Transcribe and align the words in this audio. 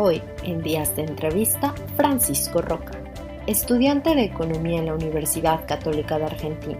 Hoy, 0.00 0.22
en 0.44 0.62
Días 0.62 0.94
de 0.94 1.02
Entrevista, 1.02 1.74
Francisco 1.96 2.62
Roca, 2.62 2.92
estudiante 3.48 4.14
de 4.14 4.22
Economía 4.22 4.78
en 4.78 4.86
la 4.86 4.94
Universidad 4.94 5.66
Católica 5.66 6.18
de 6.18 6.26
Argentina, 6.26 6.78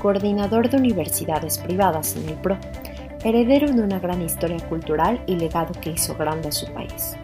coordinador 0.00 0.70
de 0.70 0.78
universidades 0.78 1.58
privadas 1.58 2.16
en 2.16 2.26
el 2.26 2.36
PRO, 2.36 2.56
heredero 3.22 3.70
de 3.70 3.82
una 3.82 3.98
gran 3.98 4.22
historia 4.22 4.66
cultural 4.66 5.22
y 5.26 5.36
legado 5.36 5.78
que 5.78 5.90
hizo 5.90 6.14
grande 6.14 6.48
a 6.48 6.52
su 6.52 6.66
país. 6.72 7.16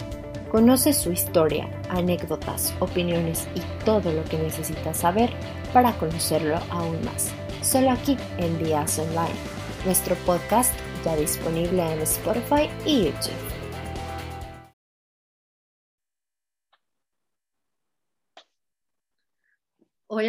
Conoce 0.51 0.93
su 0.93 1.11
historia, 1.11 1.71
anécdotas, 1.89 2.75
opiniones 2.79 3.49
y 3.55 3.61
todo 3.87 4.13
lo 4.13 4.23
que 4.25 4.37
necesitas 4.37 4.99
saber 4.99 5.31
para 5.73 5.95
conocerlo 5.95 6.59
aún 6.69 7.03
más. 7.07 7.33
Solo 7.63 7.93
aquí 7.93 8.19
en 8.37 8.63
Días 8.63 8.99
Online, 8.99 9.41
nuestro 9.87 10.17
podcast 10.27 10.75
ya 11.03 11.17
disponible 11.17 11.95
en 11.95 12.01
Spotify 12.01 12.69
y 12.85 13.05
YouTube. 13.05 13.50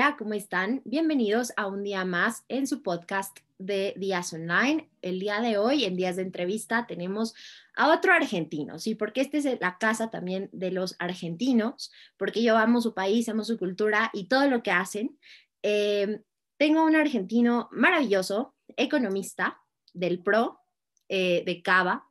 Hola, 0.01 0.15
¿cómo 0.17 0.33
están? 0.33 0.81
Bienvenidos 0.83 1.53
a 1.57 1.67
un 1.67 1.83
día 1.83 2.05
más 2.05 2.43
en 2.47 2.65
su 2.65 2.81
podcast 2.81 3.37
de 3.59 3.93
Días 3.97 4.33
Online. 4.33 4.89
El 5.03 5.19
día 5.19 5.41
de 5.41 5.59
hoy, 5.59 5.85
en 5.85 5.95
Días 5.95 6.15
de 6.15 6.23
Entrevista, 6.23 6.87
tenemos 6.87 7.35
a 7.75 7.93
otro 7.93 8.11
argentino, 8.11 8.79
¿sí? 8.79 8.95
Porque 8.95 9.21
este 9.21 9.37
es 9.37 9.59
la 9.61 9.77
casa 9.77 10.09
también 10.09 10.49
de 10.53 10.71
los 10.71 10.95
argentinos, 10.97 11.91
porque 12.17 12.41
yo 12.41 12.57
amo 12.57 12.81
su 12.81 12.95
país, 12.95 13.29
amo 13.29 13.43
su 13.43 13.59
cultura 13.59 14.09
y 14.11 14.27
todo 14.27 14.49
lo 14.49 14.63
que 14.63 14.71
hacen. 14.71 15.19
Eh, 15.61 16.21
tengo 16.57 16.83
un 16.83 16.95
argentino 16.95 17.69
maravilloso, 17.71 18.55
economista 18.77 19.61
del 19.93 20.23
PRO, 20.23 20.61
eh, 21.09 21.43
de 21.45 21.61
Cava, 21.61 22.07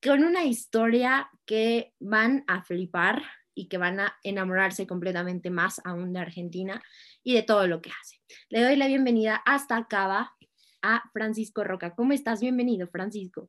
con 0.00 0.22
una 0.22 0.44
historia 0.44 1.28
que 1.44 1.94
van 1.98 2.44
a 2.46 2.62
flipar 2.62 3.24
y 3.54 3.68
que 3.68 3.78
van 3.78 4.00
a 4.00 4.16
enamorarse 4.22 4.86
completamente 4.86 5.50
más 5.50 5.80
aún 5.84 6.12
de 6.12 6.20
Argentina 6.20 6.82
y 7.22 7.34
de 7.34 7.42
todo 7.42 7.66
lo 7.66 7.80
que 7.80 7.90
hace. 7.90 8.20
Le 8.48 8.62
doy 8.62 8.76
la 8.76 8.86
bienvenida 8.86 9.36
hasta 9.46 9.86
Cava 9.86 10.34
a 10.82 11.02
Francisco 11.12 11.64
Roca. 11.64 11.94
¿Cómo 11.94 12.12
estás? 12.12 12.40
Bienvenido, 12.40 12.88
Francisco. 12.88 13.48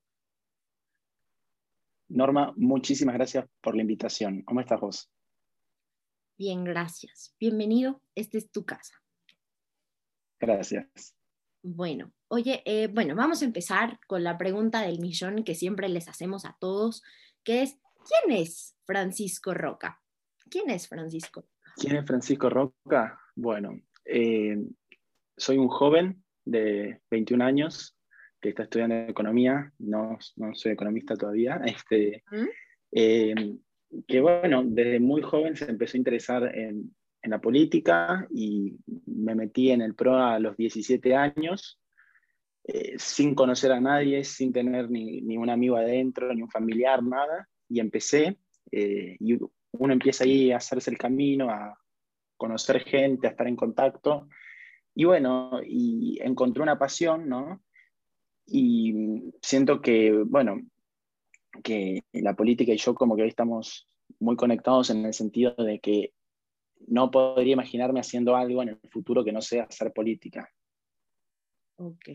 Norma, 2.08 2.54
muchísimas 2.56 3.16
gracias 3.16 3.46
por 3.62 3.76
la 3.76 3.82
invitación. 3.82 4.44
¿Cómo 4.44 4.62
estás 4.62 4.80
vos? 4.80 5.12
Bien, 6.38 6.64
gracias. 6.64 7.36
Bienvenido. 7.40 8.02
Esta 8.14 8.38
es 8.38 8.52
tu 8.52 8.66
casa. 8.66 8.94
Gracias. 10.40 11.16
Bueno, 11.64 12.12
oye, 12.28 12.62
eh, 12.66 12.88
bueno, 12.88 13.16
vamos 13.16 13.42
a 13.42 13.46
empezar 13.46 14.00
con 14.08 14.24
la 14.24 14.38
pregunta 14.38 14.82
del 14.82 15.00
millón 15.00 15.44
que 15.44 15.56
siempre 15.56 15.90
les 15.90 16.08
hacemos 16.08 16.46
a 16.46 16.56
todos, 16.60 17.02
que 17.44 17.64
es, 17.64 17.80
¿quién 18.06 18.38
es 18.38 18.75
Francisco 18.86 19.54
Roca? 19.54 20.00
¿Quién 20.50 20.70
es 20.70 20.88
Francisco? 20.88 21.46
¿Quién 21.76 21.98
es 21.98 22.06
Francisco 22.06 22.50
Roca? 22.50 23.20
Bueno, 23.36 23.82
eh, 24.06 24.58
soy 25.36 25.58
un 25.58 25.68
joven 25.68 26.24
de 26.46 27.02
21 27.10 27.44
años 27.44 27.98
que 28.40 28.50
está 28.50 28.64
estudiando 28.64 28.96
economía, 28.96 29.74
no, 29.80 30.18
soy 30.54 30.74
economista 30.74 31.16
todavía, 31.16 31.62
este, 31.66 32.24
¿Mm? 32.32 32.46
eh, 32.92 33.58
que 34.08 34.22
bueno, 34.22 34.64
desde 34.66 35.00
muy 35.00 35.22
joven 35.22 35.56
se 35.56 35.70
empezó 35.70 35.98
a 35.98 36.00
interesar 36.00 36.56
en, 36.56 36.96
la 37.24 37.42
política 37.42 38.28
y 38.30 38.78
me 39.08 39.34
metí 39.34 39.72
en 39.72 39.82
el 39.82 39.96
PRO 39.96 40.16
a 40.16 40.38
los 40.38 40.56
17 40.58 41.16
años, 41.16 41.82
eh, 42.66 42.94
sin 43.00 43.34
conocer 43.34 43.72
a 43.72 43.82
nadie, 43.82 44.24
sin 44.24 44.54
tener 44.54 44.92
ni, 44.92 45.22
ni, 45.22 45.36
un 45.36 45.50
amigo 45.50 45.76
adentro, 45.76 46.32
ni 46.36 46.44
un 46.44 46.52
familiar, 46.52 47.02
nada, 47.02 47.50
y 47.68 47.80
empecé, 47.80 48.38
y 48.72 49.38
uno 49.72 49.94
empieza 49.94 50.24
ahí 50.24 50.52
a 50.52 50.58
hacerse 50.58 50.90
el 50.92 50.98
camino, 50.98 51.50
a, 51.50 51.78
conocer 52.38 52.82
gente, 52.82 53.28
a 53.28 53.32
estar 53.32 53.48
en 53.48 53.56
contacto. 53.56 54.28
Y 54.94 55.06
bueno, 55.06 55.60
y 55.66 56.20
encontré 56.22 56.64
una 56.64 56.80
pasión, 56.80 57.28
¿no? 57.28 57.62
Y 58.46 58.94
siento 59.42 59.82
que, 59.82 60.12
bueno, 60.12 60.62
que 61.64 62.04
la 62.14 62.36
política 62.36 62.74
y 62.74 62.78
yo 62.78 62.94
como 62.94 63.16
que 63.16 63.24
hoy 63.24 63.30
estamos 63.30 63.88
muy 64.20 64.36
conectados 64.36 64.90
en 64.90 65.06
el 65.06 65.14
sentido 65.14 65.56
de 65.58 65.80
que 65.80 66.14
no 66.88 67.10
podría 67.10 67.54
imaginarme 67.54 68.00
haciendo 68.00 68.36
algo 68.36 68.62
en 68.62 68.70
el 68.70 68.80
futuro 68.92 69.24
que 69.24 69.32
no 69.32 69.42
sea 69.42 69.64
hacer 69.64 69.92
política. 69.92 70.50
Ok. 71.78 72.08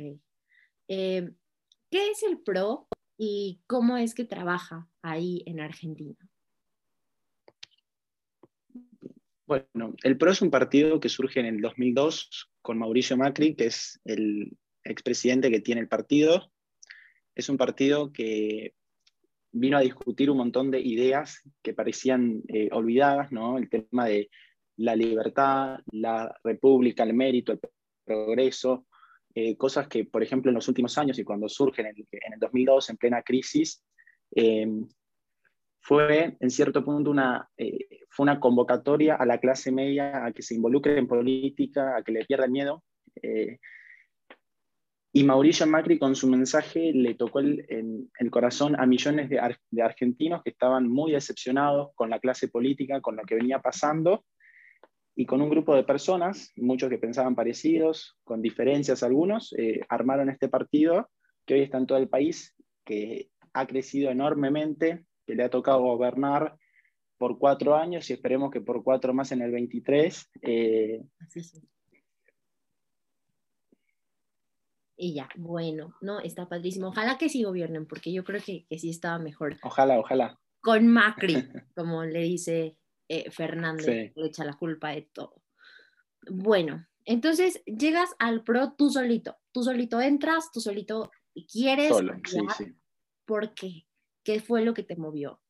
Eh, 0.89 1.31
¿Qué 1.91 2.11
es 2.11 2.23
el 2.23 2.39
PRO 2.39 2.87
y 3.19 3.61
cómo 3.67 3.97
es 3.97 4.15
que 4.15 4.25
trabaja 4.25 4.89
ahí 5.03 5.43
en 5.47 5.61
Argentina? 5.61 6.30
Bueno, 9.51 9.97
el 10.05 10.17
PRO 10.17 10.31
es 10.31 10.43
un 10.43 10.51
partido 10.53 11.01
que 11.01 11.09
surge 11.09 11.41
en 11.41 11.47
el 11.47 11.61
2002 11.61 12.53
con 12.63 12.79
Mauricio 12.79 13.17
Macri, 13.17 13.57
que 13.57 13.67
es 13.67 14.01
el 14.05 14.57
expresidente 14.85 15.51
que 15.51 15.59
tiene 15.59 15.81
el 15.81 15.89
partido. 15.89 16.53
Es 17.35 17.49
un 17.49 17.57
partido 17.57 18.13
que 18.13 18.77
vino 19.51 19.77
a 19.77 19.81
discutir 19.81 20.31
un 20.31 20.37
montón 20.37 20.71
de 20.71 20.79
ideas 20.79 21.43
que 21.63 21.75
parecían 21.75 22.45
eh, 22.47 22.69
olvidadas, 22.71 23.33
¿no? 23.33 23.59
El 23.59 23.69
tema 23.69 24.07
de 24.07 24.31
la 24.77 24.95
libertad, 24.95 25.81
la 25.91 26.33
república, 26.45 27.03
el 27.03 27.15
mérito, 27.15 27.51
el 27.51 27.59
progreso, 28.05 28.87
eh, 29.35 29.57
cosas 29.57 29.89
que, 29.89 30.05
por 30.05 30.23
ejemplo, 30.23 30.51
en 30.51 30.55
los 30.55 30.69
últimos 30.69 30.97
años 30.97 31.19
y 31.19 31.25
cuando 31.25 31.49
surgen 31.49 31.87
en 31.87 31.97
el, 32.35 32.39
2002, 32.39 32.91
en 32.91 32.97
plena 32.99 33.23
crisis, 33.23 33.83
eh, 34.33 34.69
fue 35.81 36.37
en 36.39 36.51
cierto 36.51 36.85
punto 36.85 37.11
una, 37.11 37.49
eh, 37.57 37.87
fue 38.11 38.25
una 38.25 38.39
convocatoria 38.39 39.17
a 39.17 39.25
la 39.27 39.39
clase 39.39 39.73
media 39.73 40.25
a 40.25 40.33
que 40.33 40.43
se 40.43 40.55
involucre 40.55 40.99
en 40.99 41.07
política, 41.07 41.97
a 41.97 42.03
que 42.03 42.13
le 42.13 42.25
pierda 42.25 42.45
el 42.45 42.51
miedo. 42.51 42.83
Eh, 43.23 43.59
y 45.13 45.25
Mauricio 45.25 45.67
Macri 45.67 45.99
con 45.99 46.15
su 46.15 46.29
mensaje 46.29 46.93
le 46.93 47.15
tocó 47.15 47.41
el, 47.41 47.67
el 48.19 48.31
corazón 48.31 48.79
a 48.79 48.87
millones 48.87 49.29
de, 49.29 49.41
argentinos 49.83 50.43
que 50.45 50.51
estaban 50.51 50.89
muy 50.89 51.13
decepcionados 51.13 51.91
con 51.97 52.11
la 52.11 52.21
clase 52.21 52.47
política, 52.47 53.01
con 53.01 53.17
lo 53.17 53.25
que 53.25 53.35
venía 53.35 53.59
pasando, 53.59 54.25
y 55.17 55.27
con 55.27 55.43
un 55.43 55.51
grupo 55.51 55.75
de 55.75 55.83
personas, 55.83 56.53
muchos 56.57 56.89
que 56.89 56.99
pensaban 56.99 57.35
parecidos, 57.35 58.17
con 58.23 58.41
diferencias 58.41 59.03
algunos, 59.03 59.53
eh, 59.59 59.81
armaron 59.89 60.31
este 60.31 60.49
partido 60.49 61.11
que 61.45 61.55
hoy 61.55 61.63
está 61.63 61.79
en 61.79 61.87
todo 61.87 61.99
el 61.99 62.09
país, 62.09 62.55
que 62.85 63.31
ha 63.53 63.67
crecido 63.67 64.11
enormemente, 64.11 65.05
le 65.35 65.45
ha 65.45 65.51
tocado 65.51 65.81
gobernar 65.81 66.57
por 67.21 67.39
cuatro 67.39 67.77
años 67.77 68.09
y 68.09 68.15
esperemos 68.15 68.51
que 68.51 68.63
por 68.63 68.83
cuatro 68.83 69.13
más 69.13 69.31
en 69.31 69.43
el 69.43 69.51
23. 69.51 70.31
Eh, 70.41 71.03
y 74.97 75.15
ya, 75.15 75.29
bueno, 75.37 75.95
no, 76.01 76.21
está 76.21 76.49
padrísimo. 76.49 76.89
Ojalá 76.89 77.19
que 77.19 77.29
sí 77.29 77.43
gobiernen, 77.43 77.87
porque 77.87 78.11
yo 78.11 78.25
creo 78.25 78.41
que, 78.43 78.67
sí 78.79 78.89
estaba 78.89 79.19
mejor. 79.19 79.59
Ojalá, 79.63 79.99
ojalá. 79.99 80.41
Con 80.61 80.87
Macri, 80.89 81.35
como 81.77 82.05
le 82.05 82.23
dice 82.23 82.79
eh, 83.09 83.31
Fernández, 83.31 84.13
le 84.15 84.27
echa 84.27 84.45
la 84.45 84.55
culpa 84.55 84.91
de 84.91 85.03
todo. 85.13 85.43
Bueno, 86.31 86.87
entonces 87.05 87.63
llegas 87.67 88.11
al 88.19 88.45
PRO 88.45 88.73
tú 88.79 88.89
solito, 88.89 89.37
tú 89.53 89.63
solito 89.63 90.01
entras, 90.01 90.51
tú 90.53 90.61
solito 90.61 91.11
quieres. 91.53 91.89
Solo, 91.89 92.15
sí, 92.25 92.39
sí. 92.57 92.75
¿Por 93.27 93.53
qué? 93.53 93.87
¿Qué 94.23 94.41
fue 94.41 94.65
lo 94.65 94.75
que 94.75 94.83
te 94.83 94.97
movió? 94.97 95.41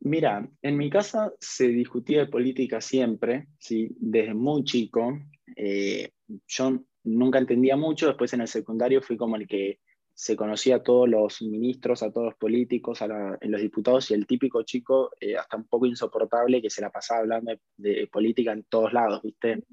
Mira, 0.00 0.48
en 0.62 0.76
mi 0.76 0.88
casa 0.88 1.32
se 1.40 1.68
discutía 1.68 2.20
de 2.20 2.26
política 2.26 2.80
siempre, 2.80 3.48
¿sí? 3.58 3.88
desde 3.98 4.34
muy 4.34 4.62
chico. 4.62 5.18
Eh, 5.56 6.10
yo 6.46 6.80
nunca 7.04 7.38
entendía 7.38 7.76
mucho, 7.76 8.06
después 8.06 8.32
en 8.32 8.42
el 8.42 8.48
secundario 8.48 9.02
fui 9.02 9.16
como 9.16 9.36
el 9.36 9.46
que 9.46 9.80
se 10.14 10.34
conocía 10.34 10.76
a 10.76 10.82
todos 10.82 11.08
los 11.08 11.42
ministros, 11.42 12.02
a 12.02 12.10
todos 12.10 12.26
los 12.28 12.36
políticos, 12.36 13.02
a 13.02 13.36
los 13.40 13.60
diputados 13.60 14.10
y 14.10 14.14
el 14.14 14.26
típico 14.26 14.62
chico, 14.62 15.10
eh, 15.20 15.36
hasta 15.36 15.58
un 15.58 15.66
poco 15.66 15.86
insoportable, 15.86 16.62
que 16.62 16.70
se 16.70 16.80
la 16.80 16.90
pasaba 16.90 17.20
hablando 17.20 17.52
de, 17.76 18.06
política 18.06 18.52
en 18.52 18.64
todos 18.64 18.94
lados, 18.94 19.20
¿viste? 19.22 19.64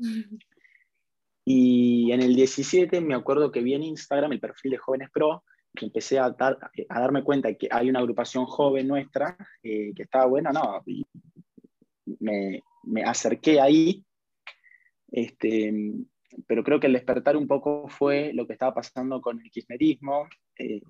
Y 1.45 2.11
en 2.11 2.21
el 2.21 2.35
17 2.35 2.99
me 3.01 3.15
acuerdo 3.15 3.51
que 3.51 3.61
vi 3.61 3.73
en 3.73 3.83
Instagram 3.83 4.33
el 4.33 4.39
perfil 4.39 4.71
de 4.71 4.77
Jóvenes 4.79 5.09
Pro 5.13 5.43
empecé 5.81 6.19
a, 6.19 6.25
a 6.25 6.99
darme 6.99 7.23
cuenta 7.23 7.53
que 7.55 7.67
hay 7.71 7.89
una 7.89 7.99
agrupación 7.99 8.45
joven 8.45 8.87
nuestra 8.87 9.35
eh, 9.63 9.91
que 9.95 10.03
estaba 10.03 10.25
buena, 10.25 10.51
no, 10.51 10.83
me, 12.19 12.61
me, 12.83 13.03
acerqué 13.03 13.59
ahí, 13.59 14.03
este, 15.11 15.73
pero 16.47 16.63
creo 16.63 16.79
que 16.79 16.87
el 16.87 16.93
despertar 16.93 17.37
un 17.37 17.47
poco 17.47 17.87
fue 17.87 18.33
lo 18.33 18.45
que 18.45 18.53
estaba 18.53 18.73
pasando 18.73 19.21
con 19.21 19.39
el 19.39 19.49
kirchnerismo. 19.51 20.27
Eh, 20.57 20.81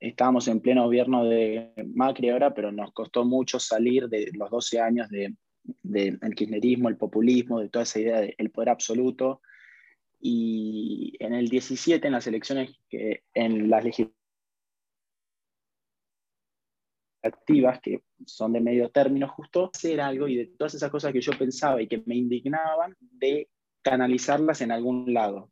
estábamos 0.00 0.48
en 0.48 0.60
pleno 0.60 0.84
gobierno 0.84 1.24
de 1.24 1.72
Macri 1.94 2.30
ahora, 2.30 2.54
pero 2.54 2.72
nos 2.72 2.92
costó 2.92 3.24
mucho 3.24 3.58
salir 3.58 4.08
de 4.08 4.30
los 4.34 4.50
12 4.50 4.80
años 4.80 5.08
del 5.08 5.36
de, 5.82 6.18
kirchnerismo, 6.36 6.88
el 6.88 6.96
populismo, 6.96 7.60
de 7.60 7.68
toda 7.68 7.84
esa 7.84 8.00
idea 8.00 8.20
del 8.20 8.50
poder 8.50 8.70
absoluto 8.70 9.40
y 10.26 11.12
en 11.20 11.34
el 11.34 11.48
17, 11.48 12.06
en 12.06 12.14
las 12.14 12.26
elecciones, 12.26 12.74
que, 12.88 13.24
en 13.34 13.68
las 13.68 13.84
legislativas 13.84 14.24
legislativas 17.22 17.80
que 17.82 18.02
son 18.24 18.54
de 18.54 18.60
medio 18.60 18.90
término, 18.90 19.28
justo 19.28 19.70
hacer 19.72 20.00
algo 20.00 20.26
y 20.26 20.36
de 20.36 20.46
todas 20.46 20.74
esas 20.74 20.90
cosas 20.90 21.12
que 21.12 21.20
yo 21.20 21.32
pensaba 21.38 21.80
y 21.82 21.88
que 21.88 22.02
me 22.06 22.16
indignaban, 22.16 22.96
de 23.00 23.50
canalizarlas 23.82 24.62
en 24.62 24.72
algún 24.72 25.12
lado. 25.12 25.50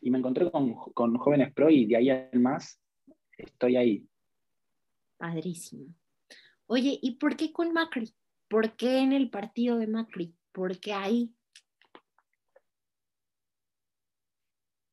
Y 0.00 0.10
me 0.10 0.18
encontré 0.18 0.48
con, 0.52 0.72
con, 0.94 1.16
Jóvenes 1.16 1.52
Pro 1.52 1.68
y 1.68 1.86
de 1.86 1.96
ahí 1.96 2.10
en 2.10 2.40
más 2.40 2.80
estoy 3.36 3.76
ahí. 3.76 4.06
Padrísimo. 5.16 5.86
Oye, 6.66 6.96
¿y 7.02 7.16
por 7.16 7.34
qué 7.34 7.52
con 7.52 7.72
Macri? 7.72 8.14
¿Por 8.46 8.76
qué 8.76 8.98
en 8.98 9.12
el 9.12 9.30
partido 9.30 9.78
de 9.78 9.88
Macri? 9.88 10.36
¿Por 10.52 10.78
qué 10.78 10.92
ahí? 10.92 11.34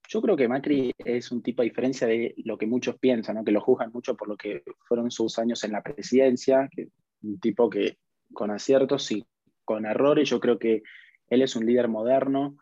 Yo 0.08 0.22
creo 0.22 0.36
que 0.38 0.48
Macri 0.48 0.94
es 0.98 1.32
un 1.32 1.42
tipo 1.42 1.62
a 1.62 1.66
diferencia 1.66 2.08
de 2.08 2.34
lo 2.46 2.58
que 2.58 2.66
muchos 2.66 2.98
piensan, 2.98 3.44
que 3.44 3.52
lo 3.52 3.62
juzgan 3.62 3.92
mucho 3.92 4.16
por 4.16 4.28
lo 4.28 4.38
que 4.38 4.64
fueron 4.88 5.12
sus 5.12 5.38
años 5.40 5.64
en 5.64 5.74
la 5.74 5.82
presidencia, 5.82 6.70
que 6.72 6.90
un 7.24 7.40
tipo 7.40 7.70
que 7.70 7.98
con 8.34 8.52
aciertos 8.52 9.12
y 9.12 9.26
con 9.66 9.86
errores, 9.86 10.30
yo 10.30 10.40
creo 10.40 10.58
que 10.58 10.84
él 11.30 11.42
es 11.42 11.56
un 11.56 11.66
líder 11.66 11.88
moderno, 11.90 12.58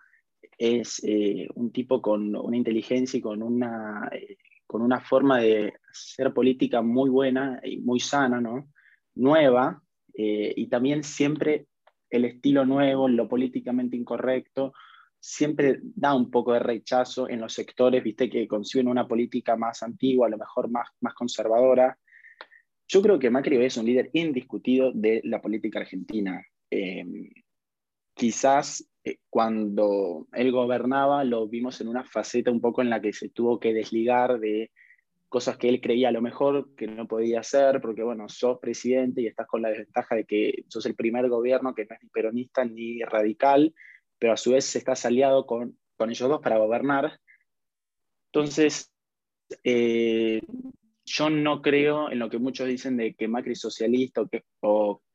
es 0.57 1.01
eh, 1.03 1.47
un 1.55 1.71
tipo 1.71 2.01
con 2.01 2.35
una 2.35 2.57
inteligencia 2.57 3.17
y 3.17 3.21
con 3.21 3.43
una, 3.43 4.09
eh, 4.11 4.37
con 4.65 4.81
una 4.81 4.99
forma 4.99 5.39
de 5.39 5.73
hacer 5.91 6.33
política 6.33 6.81
muy 6.81 7.09
buena 7.09 7.59
y 7.63 7.77
muy 7.77 7.99
sana, 7.99 8.41
¿no? 8.41 8.69
nueva, 9.15 9.81
eh, 10.13 10.53
y 10.55 10.67
también 10.67 11.03
siempre 11.03 11.67
el 12.09 12.25
estilo 12.25 12.65
nuevo, 12.65 13.07
lo 13.07 13.27
políticamente 13.27 13.97
incorrecto, 13.97 14.73
siempre 15.25 15.79
da 15.81 16.13
un 16.13 16.29
poco 16.29 16.53
de 16.53 16.59
rechazo 16.59 17.27
en 17.27 17.41
los 17.41 17.51
sectores, 17.51 18.03
viste, 18.03 18.29
que 18.29 18.47
conciben 18.47 18.87
una 18.87 19.07
política 19.07 19.55
más 19.55 19.81
antigua, 19.81 20.27
a 20.27 20.29
lo 20.29 20.37
mejor 20.37 20.69
más, 20.69 20.87
más 21.01 21.15
conservadora. 21.15 21.97
Yo 22.87 23.01
creo 23.01 23.17
que 23.17 23.31
Macri 23.31 23.57
es 23.57 23.75
un 23.77 23.87
líder 23.87 24.11
indiscutido 24.13 24.91
de 24.93 25.21
la 25.23 25.41
política 25.41 25.79
argentina. 25.79 26.45
Em, 26.69 27.31
quizás 28.13 28.87
eh, 29.03 29.17
cuando 29.27 30.27
él 30.31 30.51
gobernaba 30.51 31.23
lo 31.23 31.47
vimos 31.47 31.81
en 31.81 31.87
una 31.87 32.03
faceta 32.03 32.51
un 32.51 32.61
poco 32.61 32.83
en 32.83 32.91
la 32.91 33.01
que 33.01 33.11
se 33.11 33.29
tuvo 33.29 33.59
que 33.59 33.73
desligar 33.73 34.39
de 34.39 34.71
cosas 35.27 35.57
que 35.57 35.69
él 35.69 35.81
creía 35.81 36.09
a 36.09 36.11
lo 36.11 36.21
mejor 36.21 36.75
que 36.75 36.85
no 36.85 37.07
podía 37.07 37.39
hacer, 37.39 37.81
porque 37.81 38.03
bueno, 38.03 38.29
sos 38.29 38.59
presidente 38.59 39.23
y 39.23 39.27
estás 39.27 39.47
con 39.47 39.63
la 39.63 39.69
desventaja 39.69 40.15
de 40.15 40.25
que 40.25 40.65
sos 40.67 40.85
el 40.85 40.93
primer 40.93 41.29
gobierno 41.29 41.73
que 41.73 41.85
no 41.85 41.95
es 41.95 42.03
ni 42.03 42.09
peronista 42.09 42.63
ni 42.63 43.01
radical, 43.01 43.73
pero 44.19 44.33
a 44.33 44.37
su 44.37 44.51
vez 44.51 44.75
estás 44.75 45.05
aliado 45.05 45.45
con, 45.45 45.77
con 45.97 46.09
ellos 46.09 46.29
dos 46.29 46.41
para 46.41 46.57
gobernar. 46.57 47.19
Entonces, 48.31 48.91
eh, 49.63 50.41
yo 51.05 51.29
no 51.29 51.61
creo 51.61 52.11
en 52.11 52.19
lo 52.19 52.29
que 52.29 52.39
muchos 52.39 52.67
dicen 52.67 52.97
de 52.97 53.13
que 53.13 53.27
Macri 53.27 53.53
es 53.53 53.59
socialista 53.59 54.21
o 54.21 54.27
que, 54.27 54.43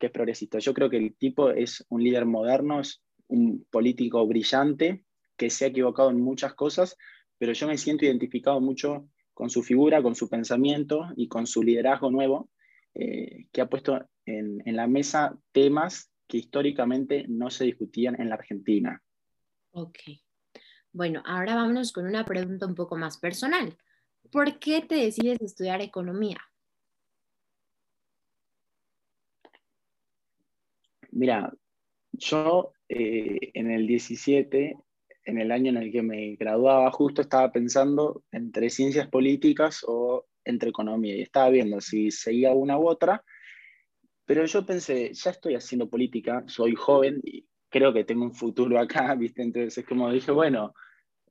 es 0.07 0.11
progresista. 0.11 0.59
Yo 0.59 0.73
creo 0.73 0.89
que 0.89 0.99
el 0.99 1.17
tipo 1.17 1.51
es 1.51 1.85
un 1.89 2.03
líder 2.03 2.27
moderno, 2.27 2.81
es 2.81 3.03
un 3.27 3.67
político 3.71 4.27
brillante, 4.27 5.05
que 5.37 5.51
se 5.51 5.65
ha 5.65 5.69
equivocado 5.69 6.11
en 6.11 6.21
muchas 6.21 6.55
cosas, 6.55 6.97
pero 7.39 7.53
yo 7.53 7.67
me 7.67 7.79
siento 7.79 8.05
identificado 8.05 8.61
mucho 8.61 9.09
con 9.35 9.51
su 9.51 9.63
figura, 9.63 10.03
con 10.03 10.15
su 10.15 10.29
pensamiento 10.29 11.09
y 11.17 11.29
con 11.29 11.47
su 11.47 11.63
liderazgo 11.63 12.11
nuevo, 12.11 12.51
eh, 12.95 13.47
que 13.51 13.61
ha 13.61 13.69
puesto 13.69 14.07
en, 14.27 14.63
en 14.67 14.77
la 14.77 14.87
mesa 14.87 15.39
temas 15.53 16.11
que 16.31 16.39
históricamente 16.39 17.27
no 17.29 17.51
se 17.51 17.65
discutían 17.65 18.19
en 18.21 18.29
la 18.29 18.37
Argentina. 18.37 19.03
Ok. 19.73 19.99
Bueno, 20.93 21.23
ahora 21.27 21.57
vámonos 21.57 21.93
con 21.93 22.07
una 22.07 22.25
pregunta 22.25 22.67
un 22.67 22.75
poco 22.75 22.97
más 22.97 23.19
personal. 23.19 23.77
¿Por 24.31 24.59
qué 24.61 24.81
te 24.83 24.95
decides 24.95 25.41
estudiar 25.41 25.83
economía? 25.83 26.39
Mira, 31.11 31.53
yo 32.13 32.73
eh, 32.89 33.51
en 33.55 33.71
el 33.73 33.89
17, 33.89 34.77
en 35.25 35.39
el 35.39 35.51
año 35.51 35.71
en 35.71 35.79
el 35.79 35.91
que 35.91 36.03
me 36.03 36.37
graduaba, 36.37 36.91
justo 36.93 37.23
estaba 37.23 37.51
pensando 37.51 38.23
entre 38.31 38.71
ciencias 38.71 39.09
políticas 39.09 39.85
o 39.87 40.27
entre 40.45 40.71
economía 40.71 41.17
y 41.17 41.23
estaba 41.23 41.51
viendo 41.51 41.81
si 41.81 42.13
seguía 42.13 42.53
una 42.53 42.79
u 42.79 42.89
otra 42.89 43.25
pero 44.25 44.45
yo 44.45 44.65
pensé, 44.65 45.13
ya 45.13 45.31
estoy 45.31 45.55
haciendo 45.55 45.89
política, 45.89 46.45
soy 46.47 46.75
joven 46.75 47.21
y 47.25 47.47
creo 47.69 47.93
que 47.93 48.05
tengo 48.05 48.25
un 48.25 48.35
futuro 48.35 48.79
acá, 48.79 49.15
¿viste? 49.17 49.43
Entonces 49.43 49.79
es 49.79 49.87
como 49.87 50.11
dije, 50.11 50.33
bueno, 50.33 50.75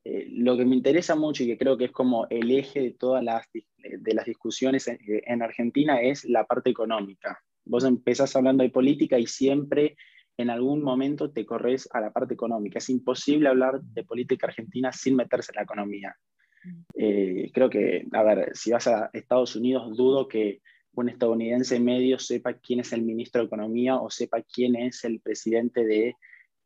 eh, 0.04 0.28
lo 0.32 0.58
que 0.58 0.66
me 0.66 0.76
interesa 0.76 1.16
mucho 1.16 1.44
y 1.44 1.48
que 1.48 1.58
creo 1.58 1.78
que 1.78 1.86
es 1.86 1.92
como 1.92 2.28
el 2.30 2.52
eje 2.52 2.82
de 2.82 2.92
todas 2.92 3.24
las, 3.24 3.46
de 3.52 4.14
las 4.14 4.26
discusiones 4.26 4.88
en, 4.88 4.98
en 5.08 5.42
Argentina 5.42 6.02
es 6.02 6.26
la 6.26 6.46
parte 6.46 6.70
económica. 6.70 7.40
Vos 7.66 7.84
empezás 7.84 8.36
hablando 8.36 8.64
de 8.64 8.70
política 8.70 9.20
y 9.20 9.28
siempre 9.28 9.96
en 10.40 10.50
algún 10.50 10.82
momento 10.82 11.32
te 11.32 11.46
corres 11.46 11.90
a 11.92 12.00
la 12.00 12.12
parte 12.12 12.34
económica. 12.34 12.80
Es 12.80 12.90
imposible 12.90 13.50
hablar 13.50 13.82
de 13.82 14.06
política 14.06 14.48
argentina 14.48 14.92
sin 14.94 15.18
meterse 15.18 15.52
en 15.52 15.58
la 15.58 15.64
economía. 15.64 16.16
Mm. 16.64 16.82
Eh, 16.96 17.52
creo 17.54 17.70
que, 17.70 18.08
a 18.14 18.24
ver, 18.24 18.52
si 18.56 18.72
vas 18.72 18.88
a 18.88 19.10
Estados 19.12 19.58
Unidos, 19.58 19.98
dudo 19.98 20.30
que 20.30 20.62
un 20.94 21.10
estadounidense 21.10 21.80
medio 21.80 22.20
sepa 22.20 22.54
quién 22.54 22.80
es 22.82 22.94
el 22.94 23.04
ministro 23.04 23.42
de 23.42 23.48
Economía 23.48 23.98
o 23.98 24.10
sepa 24.10 24.42
quién 24.42 24.76
es 24.76 25.04
el 25.04 25.20
presidente 25.22 25.86
de 25.86 26.16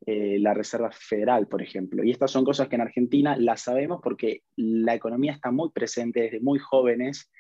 eh, 0.06 0.38
la 0.40 0.54
Reserva 0.54 0.92
Federal, 0.92 1.48
por 1.48 1.62
ejemplo. 1.62 2.04
Y 2.04 2.12
estas 2.12 2.32
son 2.32 2.44
cosas 2.44 2.68
que 2.68 2.76
en 2.76 2.82
Argentina 2.82 3.38
las 3.38 3.62
sabemos 3.62 4.00
porque 4.04 4.44
la 4.56 4.96
economía 4.96 5.32
está 5.32 5.52
muy 5.52 5.70
presente 5.72 6.22
desde 6.22 6.40
muy 6.42 6.60
jóvenes. 6.60 7.32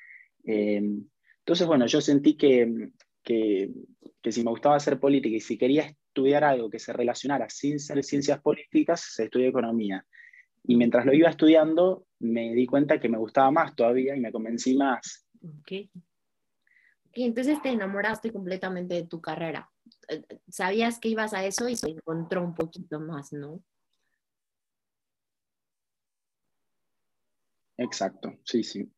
Em, 0.46 1.06
entonces, 1.40 1.68
bueno, 1.68 1.86
yo 1.88 2.00
sentí 2.00 2.38
que, 2.38 2.90
que, 3.22 3.70
que, 4.22 4.32
si 4.32 4.44
me 4.44 4.52
gustaba 4.52 4.78
hacer 4.78 5.00
política 5.00 5.36
y 5.36 5.42
si 5.42 5.58
quería 5.58 5.84
estudiar 5.84 6.44
algo 6.44 6.70
que 6.70 6.80
se 6.80 6.94
relacionara 6.94 7.50
sin 7.50 7.80
ser 7.80 8.02
ciencias 8.04 8.40
políticas, 8.42 9.02
se 9.14 9.26
estudia 9.26 9.50
economía. 9.50 10.06
Y 10.64 10.78
mientras 10.78 11.06
lo 11.06 11.14
iba 11.14 11.30
estudiando, 11.30 12.06
me 12.20 12.54
di 12.54 12.66
cuenta 12.66 13.00
que 13.00 13.10
me 13.10 13.18
gustaba 13.18 13.52
más 13.52 13.76
todavía 13.76 14.16
y 14.16 14.22
me 14.22 14.32
convencí 14.32 14.78
más. 14.78 15.28
Okay. 15.60 15.90
Y 17.14 17.26
entonces 17.26 17.62
te 17.62 17.70
enamoraste 17.70 18.32
completamente 18.32 18.96
de 18.96 19.04
tu 19.04 19.22
carrera. 19.22 19.72
Eh, 20.08 20.24
sabías 20.50 21.00
que 21.00 21.10
ibas 21.10 21.34
a 21.34 21.46
eso 21.46 21.70
y 21.70 21.76
se 21.76 21.90
encontró 21.90 22.44
un 22.44 22.56
poquito 22.56 23.00
más, 23.00 23.34
¿no? 23.34 23.64
Exacto, 27.78 28.40
sí, 28.44 28.64
sí. 28.64 28.92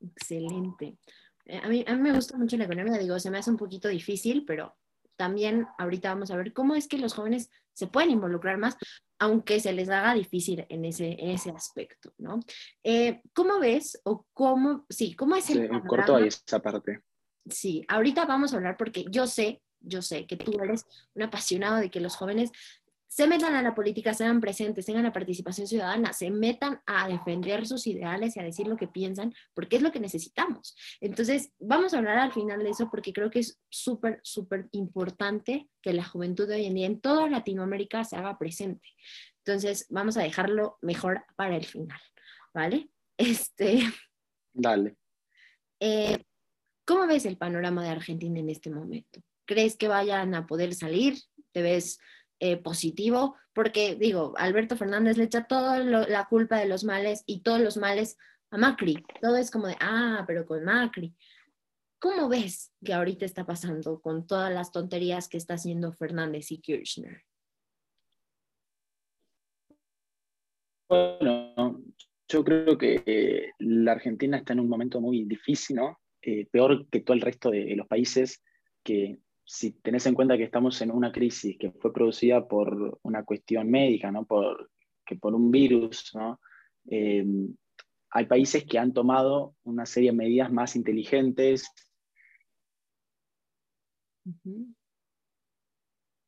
Excelente. 0.00 0.96
Eh, 1.44 1.60
a 1.62 1.68
mí, 1.68 1.84
a 1.86 1.94
mí 1.94 2.00
me 2.00 2.12
gusta 2.12 2.36
mucho 2.38 2.56
la 2.56 2.64
economía, 2.64 2.98
digo, 2.98 3.18
se 3.18 3.30
me 3.30 3.38
hace 3.38 3.50
un 3.50 3.56
poquito 3.56 3.88
difícil, 3.88 4.44
pero 4.44 4.76
también 5.16 5.66
ahorita 5.78 6.14
vamos 6.14 6.30
a 6.30 6.36
ver 6.36 6.52
cómo 6.52 6.74
es 6.74 6.88
que 6.88 6.98
los 6.98 7.14
jóvenes 7.14 7.50
se 7.72 7.86
pueden 7.86 8.10
involucrar 8.10 8.58
más, 8.58 8.76
aunque 9.18 9.60
se 9.60 9.72
les 9.72 9.88
haga 9.88 10.14
difícil 10.14 10.64
en 10.68 10.84
ese, 10.84 11.16
ese 11.18 11.50
aspecto, 11.50 12.14
¿no? 12.18 12.40
Eh, 12.84 13.22
¿Cómo 13.34 13.58
ves 13.58 14.00
o 14.04 14.26
cómo, 14.32 14.86
sí, 14.88 15.14
cómo 15.14 15.36
es 15.36 15.50
el... 15.50 15.68
Sí, 15.68 15.88
corto 15.88 16.16
ahí 16.16 16.28
esa 16.28 16.60
parte 16.60 17.02
sí, 17.48 17.84
ahorita 17.88 18.24
vamos 18.24 18.52
a 18.52 18.56
hablar 18.56 18.76
porque 18.76 19.04
yo 19.10 19.26
sé, 19.26 19.62
yo 19.80 20.02
sé 20.02 20.26
que 20.26 20.36
tú 20.36 20.60
eres 20.62 20.86
un 21.14 21.22
apasionado 21.22 21.76
de 21.76 21.90
que 21.90 22.00
los 22.00 22.16
jóvenes 22.16 22.52
se 23.10 23.26
metan 23.26 23.56
a 23.56 23.62
la 23.62 23.74
política, 23.74 24.14
sean 24.14 24.40
presentes, 24.40 24.86
tengan 24.86 25.02
la 25.02 25.12
participación 25.12 25.66
ciudadana, 25.66 26.12
se 26.12 26.30
metan 26.30 26.80
a 26.86 27.08
defender 27.08 27.66
sus 27.66 27.88
ideales 27.88 28.36
y 28.36 28.40
a 28.40 28.44
decir 28.44 28.68
lo 28.68 28.76
que 28.76 28.86
piensan, 28.86 29.34
porque 29.52 29.76
es 29.76 29.82
lo 29.82 29.90
que 29.90 29.98
necesitamos. 29.98 30.76
Entonces, 31.00 31.50
vamos 31.58 31.92
a 31.92 31.98
hablar 31.98 32.18
al 32.18 32.32
final 32.32 32.62
de 32.62 32.70
eso 32.70 32.88
porque 32.88 33.12
creo 33.12 33.28
que 33.28 33.40
es 33.40 33.58
súper, 33.68 34.20
súper 34.22 34.68
importante 34.70 35.68
que 35.82 35.92
la 35.92 36.04
juventud 36.04 36.46
de 36.46 36.54
hoy 36.54 36.66
en 36.66 36.74
día 36.74 36.86
en 36.86 37.00
toda 37.00 37.28
Latinoamérica 37.28 38.04
se 38.04 38.14
haga 38.14 38.38
presente. 38.38 38.88
Entonces, 39.38 39.86
vamos 39.90 40.16
a 40.16 40.22
dejarlo 40.22 40.78
mejor 40.80 41.24
para 41.34 41.56
el 41.56 41.64
final, 41.66 42.00
¿vale? 42.54 42.90
Este. 43.16 43.82
Dale. 44.52 44.94
Eh, 45.80 46.24
¿Cómo 46.84 47.06
ves 47.06 47.24
el 47.26 47.36
panorama 47.36 47.82
de 47.84 47.90
Argentina 47.90 48.40
en 48.40 48.50
este 48.50 48.70
momento? 48.70 49.20
¿Crees 49.46 49.76
que 49.76 49.88
vayan 49.88 50.34
a 50.34 50.46
poder 50.46 50.74
salir? 50.74 51.18
¿Te 51.52 51.62
ves 51.62 51.98
eh, 52.38 52.56
positivo? 52.56 53.36
Porque 53.52 53.96
digo, 53.96 54.34
Alberto 54.36 54.76
Fernández 54.76 55.16
le 55.16 55.24
echa 55.24 55.44
toda 55.44 55.78
la 55.80 56.26
culpa 56.26 56.58
de 56.58 56.66
los 56.66 56.84
males 56.84 57.22
y 57.26 57.42
todos 57.42 57.60
los 57.60 57.76
males 57.76 58.16
a 58.50 58.58
Macri. 58.58 59.04
Todo 59.20 59.36
es 59.36 59.50
como 59.50 59.66
de, 59.66 59.76
ah, 59.80 60.24
pero 60.26 60.46
con 60.46 60.64
Macri. 60.64 61.14
¿Cómo 62.00 62.28
ves 62.28 62.72
que 62.82 62.94
ahorita 62.94 63.26
está 63.26 63.44
pasando 63.44 64.00
con 64.00 64.26
todas 64.26 64.52
las 64.52 64.72
tonterías 64.72 65.28
que 65.28 65.36
está 65.36 65.54
haciendo 65.54 65.92
Fernández 65.92 66.50
y 66.50 66.58
Kirchner? 66.58 67.24
Bueno, 70.88 71.82
yo 72.26 72.42
creo 72.42 72.78
que 72.78 73.02
eh, 73.04 73.50
la 73.58 73.92
Argentina 73.92 74.38
está 74.38 74.54
en 74.54 74.60
un 74.60 74.68
momento 74.68 75.00
muy 75.00 75.24
difícil, 75.24 75.76
¿no? 75.76 76.00
Eh, 76.22 76.46
peor 76.50 76.86
que 76.88 77.00
todo 77.00 77.14
el 77.14 77.22
resto 77.22 77.50
de 77.50 77.74
los 77.76 77.86
países, 77.86 78.42
que 78.82 79.18
si 79.44 79.72
tenés 79.72 80.06
en 80.06 80.14
cuenta 80.14 80.36
que 80.36 80.44
estamos 80.44 80.80
en 80.82 80.90
una 80.90 81.10
crisis 81.10 81.56
que 81.58 81.72
fue 81.72 81.92
producida 81.92 82.46
por 82.46 82.98
una 83.02 83.24
cuestión 83.24 83.70
médica, 83.70 84.10
¿no? 84.12 84.24
por, 84.26 84.70
que 85.04 85.16
por 85.16 85.34
un 85.34 85.50
virus, 85.50 86.14
¿no? 86.14 86.40
Eh, 86.88 87.24
hay 88.10 88.26
países 88.26 88.64
que 88.64 88.78
han 88.78 88.92
tomado 88.92 89.54
una 89.62 89.86
serie 89.86 90.10
de 90.10 90.16
medidas 90.16 90.52
más 90.52 90.76
inteligentes 90.76 91.68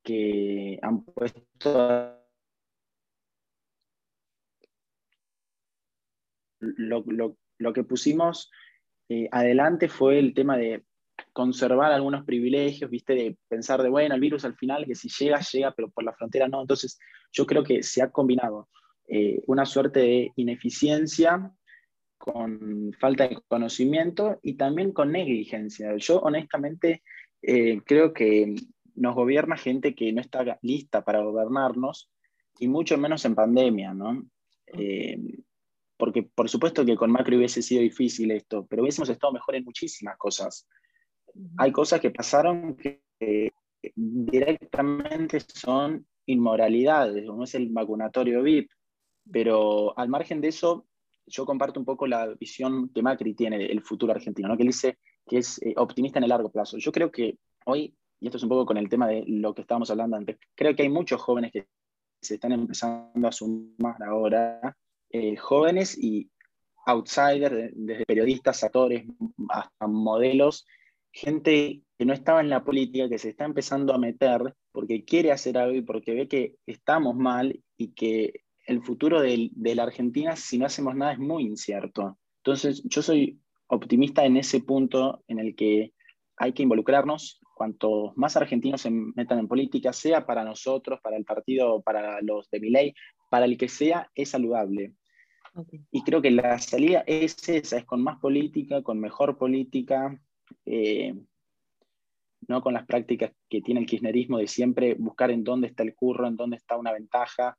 que 0.02 0.78
han 0.82 1.04
puesto 1.04 2.18
lo, 6.60 7.72
que 7.72 7.84
pusimos 7.84 8.50
eh, 9.08 9.28
adelante 9.30 9.88
fue 9.88 10.18
el 10.18 10.34
tema 10.34 10.56
de 10.56 10.82
conservar 11.32 11.92
algunos 11.92 12.24
privilegios, 12.24 12.90
viste, 12.90 13.14
de 13.14 13.36
pensar 13.48 13.82
de, 13.82 13.88
bueno, 13.88 14.14
el 14.14 14.20
virus 14.20 14.44
al 14.44 14.56
final, 14.56 14.86
que 14.86 14.94
si 14.94 15.08
llega, 15.08 15.40
llega, 15.40 15.72
pero 15.72 15.90
por 15.90 16.04
la 16.04 16.12
frontera 16.12 16.48
no. 16.48 16.60
Entonces, 16.60 16.98
yo 17.32 17.46
creo 17.46 17.62
que 17.62 17.82
se 17.82 18.02
ha 18.02 18.10
combinado 18.10 18.68
eh, 19.08 19.42
una 19.46 19.66
suerte 19.66 20.00
de 20.00 20.32
ineficiencia 20.36 21.52
con 22.18 22.92
falta 23.00 23.26
de 23.26 23.38
conocimiento 23.48 24.38
y 24.42 24.54
también 24.54 24.92
con 24.92 25.10
negligencia. 25.10 25.96
Yo 25.96 26.20
honestamente 26.20 27.02
eh, 27.42 27.80
creo 27.84 28.12
que 28.12 28.54
nos 28.94 29.14
gobierna 29.14 29.56
gente 29.56 29.94
que 29.94 30.12
no 30.12 30.20
está 30.20 30.58
lista 30.62 31.04
para 31.04 31.22
gobernarnos 31.22 32.10
y 32.58 32.68
mucho 32.68 32.96
menos 32.96 33.24
en 33.24 33.34
pandemia, 33.34 33.92
¿no? 33.92 34.24
Eh, 34.66 35.18
porque 36.02 36.24
por 36.24 36.48
supuesto 36.48 36.84
que 36.84 36.96
con 36.96 37.12
Macri 37.12 37.36
hubiese 37.36 37.62
sido 37.62 37.80
difícil 37.80 38.32
esto, 38.32 38.66
pero 38.68 38.82
hubiésemos 38.82 39.08
estado 39.08 39.34
mejor 39.34 39.54
en 39.54 39.62
muchísimas 39.62 40.16
cosas. 40.18 40.66
Hay 41.58 41.70
cosas 41.70 42.00
que 42.00 42.10
pasaron 42.10 42.76
que 42.76 43.52
directamente 43.94 45.38
son 45.38 46.04
inmoralidades, 46.26 47.24
como 47.24 47.44
es 47.44 47.54
el 47.54 47.68
vacunatorio 47.68 48.42
VIP, 48.42 48.68
pero 49.30 49.96
al 49.96 50.08
margen 50.08 50.40
de 50.40 50.48
eso, 50.48 50.88
yo 51.24 51.46
comparto 51.46 51.78
un 51.78 51.86
poco 51.86 52.08
la 52.08 52.34
visión 52.34 52.88
que 52.88 53.00
Macri 53.00 53.34
tiene 53.34 53.58
del 53.58 53.80
futuro 53.80 54.12
argentino, 54.12 54.48
¿no? 54.48 54.56
que 54.56 54.64
él 54.64 54.70
dice 54.70 54.98
que 55.24 55.38
es 55.38 55.62
eh, 55.62 55.72
optimista 55.76 56.18
en 56.18 56.24
el 56.24 56.30
largo 56.30 56.50
plazo. 56.50 56.78
Yo 56.78 56.90
creo 56.90 57.12
que 57.12 57.38
hoy, 57.64 57.96
y 58.18 58.26
esto 58.26 58.38
es 58.38 58.42
un 58.42 58.48
poco 58.48 58.66
con 58.66 58.76
el 58.76 58.88
tema 58.88 59.06
de 59.06 59.22
lo 59.28 59.54
que 59.54 59.60
estábamos 59.60 59.88
hablando 59.88 60.16
antes, 60.16 60.36
creo 60.56 60.74
que 60.74 60.82
hay 60.82 60.88
muchos 60.88 61.22
jóvenes 61.22 61.52
que 61.52 61.68
se 62.20 62.34
están 62.34 62.50
empezando 62.50 63.28
a 63.28 63.30
sumar 63.30 64.02
ahora, 64.02 64.76
eh, 65.12 65.36
jóvenes 65.36 65.96
y 65.96 66.30
outsiders, 66.86 67.70
desde 67.74 68.04
periodistas, 68.06 68.64
actores, 68.64 69.04
hasta 69.48 69.86
modelos, 69.86 70.66
gente 71.12 71.82
que 71.98 72.04
no 72.04 72.12
estaba 72.12 72.40
en 72.40 72.48
la 72.48 72.64
política, 72.64 73.08
que 73.08 73.18
se 73.18 73.30
está 73.30 73.44
empezando 73.44 73.94
a 73.94 73.98
meter 73.98 74.54
porque 74.72 75.04
quiere 75.04 75.30
hacer 75.30 75.58
algo 75.58 75.76
y 75.76 75.82
porque 75.82 76.14
ve 76.14 76.28
que 76.28 76.56
estamos 76.66 77.14
mal 77.14 77.62
y 77.76 77.92
que 77.92 78.42
el 78.66 78.82
futuro 78.82 79.20
de, 79.20 79.50
la 79.54 79.82
Argentina, 79.82 80.36
si 80.36 80.58
no 80.58 80.66
hacemos 80.66 80.94
nada, 80.94 81.12
es 81.12 81.18
muy 81.18 81.44
incierto. 81.44 82.18
Entonces, 82.38 82.82
yo 82.84 83.02
soy 83.02 83.38
optimista 83.66 84.24
en 84.24 84.36
ese 84.36 84.60
punto 84.60 85.22
en 85.28 85.38
el 85.38 85.54
que 85.54 85.92
hay 86.36 86.52
que 86.52 86.62
involucrarnos. 86.62 87.40
Cuanto 87.54 88.12
más 88.16 88.36
argentinos 88.36 88.80
se 88.80 88.90
metan 88.90 89.38
en 89.38 89.48
política, 89.48 89.92
sea 89.92 90.24
para 90.26 90.44
nosotros, 90.44 91.00
para 91.02 91.16
el 91.16 91.24
partido, 91.24 91.82
para 91.82 92.20
los 92.22 92.50
de 92.50 92.60
mi 92.60 92.70
ley, 92.70 92.94
para 93.30 93.44
el 93.44 93.56
que 93.56 93.68
sea, 93.68 94.10
es 94.14 94.30
saludable. 94.30 94.94
Y 95.90 96.02
creo 96.02 96.22
que 96.22 96.30
la 96.30 96.58
salida 96.58 97.04
es 97.06 97.48
esa, 97.48 97.76
es 97.76 97.84
con 97.84 98.02
más 98.02 98.18
política, 98.18 98.82
con 98.82 98.98
mejor 98.98 99.36
política, 99.36 100.18
eh, 100.64 101.14
no 102.48 102.62
con 102.62 102.74
las 102.74 102.86
prácticas 102.86 103.32
que 103.48 103.60
tiene 103.60 103.80
el 103.80 103.86
kirchnerismo 103.86 104.38
de 104.38 104.48
siempre 104.48 104.94
buscar 104.94 105.30
en 105.30 105.44
dónde 105.44 105.68
está 105.68 105.82
el 105.82 105.94
curro, 105.94 106.26
en 106.26 106.36
dónde 106.36 106.56
está 106.56 106.76
una 106.76 106.92
ventaja, 106.92 107.58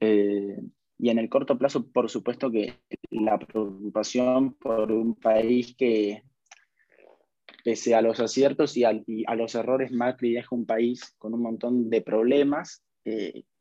eh, 0.00 0.58
y 0.98 1.10
en 1.10 1.18
el 1.18 1.28
corto 1.28 1.58
plazo, 1.58 1.86
por 1.90 2.08
supuesto 2.08 2.50
que 2.50 2.80
la 3.10 3.38
preocupación 3.38 4.54
por 4.54 4.90
un 4.90 5.14
país 5.14 5.74
que, 5.76 6.22
pese 7.64 7.94
a 7.94 8.00
los 8.00 8.20
aciertos 8.20 8.76
y 8.76 8.84
a, 8.84 8.92
los 9.34 9.54
errores, 9.54 9.92
Macri 9.92 10.32
deja 10.32 10.54
un 10.54 10.64
país 10.64 11.14
con 11.18 11.34
un 11.34 11.42
montón 11.42 11.90
de 11.90 12.00
problemas 12.00 12.85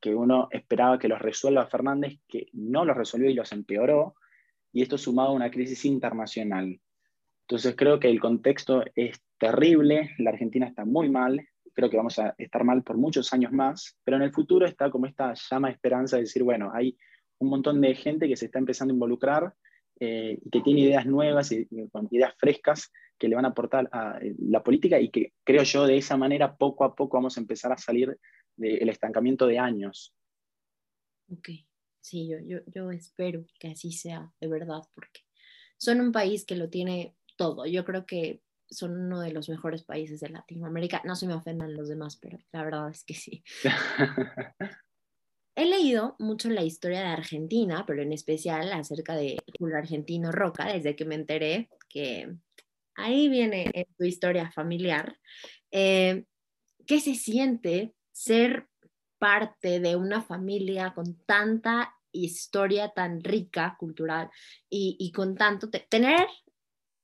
que 0.02 0.16
uno 0.16 0.48
esperaba 0.52 0.98
que 0.98 1.08
los 1.08 1.22
resuelva 1.22 1.68
Fernández, 1.68 2.20
que 2.28 2.48
no 2.54 2.84
los 2.84 2.98
resolvió 2.98 3.30
y 3.30 3.36
los 3.36 3.52
empeoró, 3.52 4.16
y 4.74 4.82
esto 4.82 4.98
sumado 4.98 5.30
a 5.30 5.34
una 5.34 5.52
crisis 5.52 5.86
internacional. 5.86 6.80
Entonces 7.42 7.76
creo 7.78 8.00
que 8.00 8.10
el 8.10 8.20
contexto 8.20 8.84
es 8.96 9.22
terrible, 9.38 10.12
la 10.18 10.32
Argentina 10.32 10.66
está 10.66 10.84
muy 10.84 11.10
mal, 11.10 11.48
creo 11.74 11.90
que 11.90 11.98
vamos 11.98 12.18
a 12.18 12.34
estar 12.40 12.64
mal 12.64 12.82
por 12.82 12.98
muchos 12.98 13.34
años 13.34 13.52
más, 13.52 13.98
pero 14.04 14.18
en 14.18 14.24
el 14.24 14.32
futuro 14.32 14.66
está 14.66 14.90
como 14.90 15.06
esta 15.06 15.34
llama 15.34 15.68
de 15.68 15.74
esperanza 15.74 16.16
de 16.16 16.24
decir, 16.24 16.42
bueno, 16.42 16.72
hay 16.74 16.98
un 17.38 17.50
montón 17.50 17.82
de 17.82 17.94
gente 17.94 18.28
que 18.28 18.38
se 18.38 18.46
está 18.46 18.58
empezando 18.58 18.94
a 18.94 18.96
involucrar 18.96 19.54
eh, 20.00 20.40
que 20.52 20.62
tiene 20.62 20.82
ideas 20.82 21.06
nuevas 21.06 21.52
y, 21.52 21.68
ideas 22.12 22.34
frescas 22.38 22.92
que 23.18 23.30
le 23.30 23.36
van 23.36 23.46
a 23.46 23.50
aportar 23.50 23.88
a 23.92 24.18
eh, 24.22 24.36
la 24.40 24.64
política 24.64 25.00
y 25.00 25.10
que 25.10 25.34
creo 25.44 25.64
yo 25.64 25.86
de 25.86 25.98
esa 25.98 26.18
manera 26.18 26.56
poco 26.56 26.84
a 26.84 26.96
poco 26.96 27.18
vamos 27.18 27.38
a 27.38 27.42
empezar 27.42 27.72
a 27.72 27.78
salir 27.78 28.18
del 28.56 28.90
estancamiento 28.90 29.48
de 29.48 29.60
años. 29.60 30.16
Ok, 31.30 31.50
sí, 32.02 32.28
yo, 32.28 32.38
yo, 32.40 32.60
yo 32.68 32.92
espero 32.92 33.46
que 33.60 33.70
así 33.70 33.92
sea 33.92 34.32
de 34.40 34.48
verdad, 34.48 34.82
porque 34.94 35.22
son 35.78 36.02
un 36.02 36.12
país 36.12 36.46
que 36.46 36.56
lo 36.56 36.70
tiene 36.70 37.16
todo. 37.36 37.66
Yo 37.66 37.84
creo 37.86 38.06
que 38.06 38.42
son 38.70 38.92
uno 38.92 39.22
de 39.22 39.32
los 39.32 39.50
mejores 39.50 39.84
países 39.84 40.20
de 40.20 40.30
Latinoamérica. 40.30 41.02
No 41.06 41.16
se 41.16 41.28
me 41.28 41.34
ofendan 41.34 41.76
los 41.76 41.90
demás, 41.90 42.18
pero 42.18 42.38
la 42.52 42.64
verdad 42.64 42.90
es 42.90 43.04
que 43.04 43.14
sí. 43.14 43.44
He 45.58 45.66
leído 45.66 46.16
mucho 46.20 46.50
la 46.50 46.64
historia 46.64 47.00
de 47.00 47.08
Argentina, 47.08 47.86
pero 47.88 48.02
en 48.02 48.12
especial 48.12 48.74
acerca 48.74 49.16
de 49.16 49.38
Julio 49.58 49.78
Argentino 49.78 50.32
Roca, 50.32 50.66
desde 50.66 50.98
que 50.98 51.06
me 51.06 51.16
enteré 51.16 51.70
que 51.88 52.36
ahí 52.96 53.30
viene 53.30 53.72
en 53.74 53.86
tu 53.98 54.04
historia 54.04 54.52
familiar. 54.52 55.18
Eh, 55.72 56.26
¿Qué 56.86 57.00
se 57.00 57.16
siente 57.16 57.94
ser 58.16 58.68
parte 59.20 59.80
de 59.82 59.98
una 59.98 60.22
familia 60.22 60.94
con 60.94 61.18
tanta 61.26 61.94
historia 62.12 62.90
tan 62.90 63.22
rica, 63.22 63.76
cultural, 63.78 64.30
y, 64.70 64.96
y 65.00 65.12
con 65.12 65.36
tanto, 65.36 65.70
tener 65.70 66.26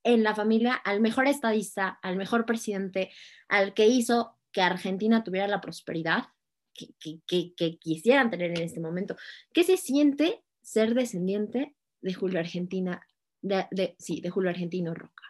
en 0.03 0.24
la 0.24 0.34
familia 0.34 0.74
al 0.74 1.01
mejor 1.01 1.27
estadista, 1.27 2.00
al 2.01 2.15
mejor 2.15 2.46
presidente, 2.46 3.12
al 3.50 3.74
que 3.74 3.88
hizo 3.88 4.38
que 4.51 4.62
Argentina 4.62 5.24
tuviera 5.24 5.48
la 5.48 5.62
prosperidad 5.62 6.30
que, 6.74 7.77
quisieran 7.80 8.30
tener 8.30 8.51
en 8.51 8.62
este 8.62 8.80
momento. 8.80 9.15
¿Qué 9.53 9.63
se 9.63 9.77
siente 9.77 10.44
ser 10.62 10.94
descendiente 10.94 11.75
de 12.01 12.13
Julio 12.13 12.39
Argentina, 12.39 13.06
de, 13.41 13.96
sí, 14.00 14.22
de 14.22 14.30
Julio 14.30 14.50
Argentino 14.50 14.94
Roca? 14.94 15.24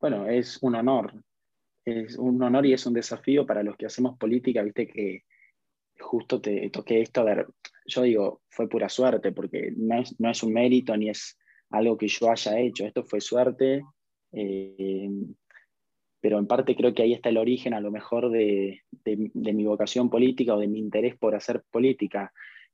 Bueno, 0.00 0.26
es 0.26 0.58
un 0.62 0.76
honor. 0.76 1.12
Es 1.90 2.16
un 2.16 2.42
honor 2.42 2.66
y 2.66 2.72
es 2.72 2.86
un 2.86 2.94
desafío 2.94 3.46
para 3.46 3.62
los 3.62 3.76
que 3.76 3.86
hacemos 3.86 4.16
política, 4.18 4.62
viste 4.62 4.86
que 4.86 5.24
justo 5.98 6.40
te 6.40 6.70
toqué 6.70 7.02
esto, 7.02 7.20
a 7.20 7.24
ver, 7.24 7.46
yo 7.86 8.02
digo, 8.02 8.42
fue 8.48 8.68
pura 8.68 8.88
suerte, 8.88 9.32
porque 9.32 9.72
no 9.76 10.00
es, 10.00 10.18
no 10.18 10.30
es 10.30 10.42
un 10.42 10.52
mérito 10.52 10.96
ni 10.96 11.10
es 11.10 11.38
algo 11.70 11.96
que 11.96 12.08
yo 12.08 12.30
haya 12.30 12.58
hecho, 12.58 12.86
esto 12.86 13.04
fue 13.04 13.20
suerte, 13.20 13.82
eh, 14.32 15.08
pero 16.20 16.38
en 16.38 16.46
parte 16.46 16.76
creo 16.76 16.94
que 16.94 17.02
ahí 17.02 17.12
está 17.12 17.30
el 17.30 17.38
origen 17.38 17.74
a 17.74 17.80
lo 17.80 17.90
mejor 17.90 18.30
de, 18.30 18.82
de, 18.90 19.52
mi 19.52 19.64
vocación 19.64 20.10
política 20.10 20.54
o 20.54 20.58
de 20.58 20.68
mi 20.68 20.78
interés 20.78 21.16
por 21.16 21.34
hacer 21.34 21.62
política. 21.70 22.32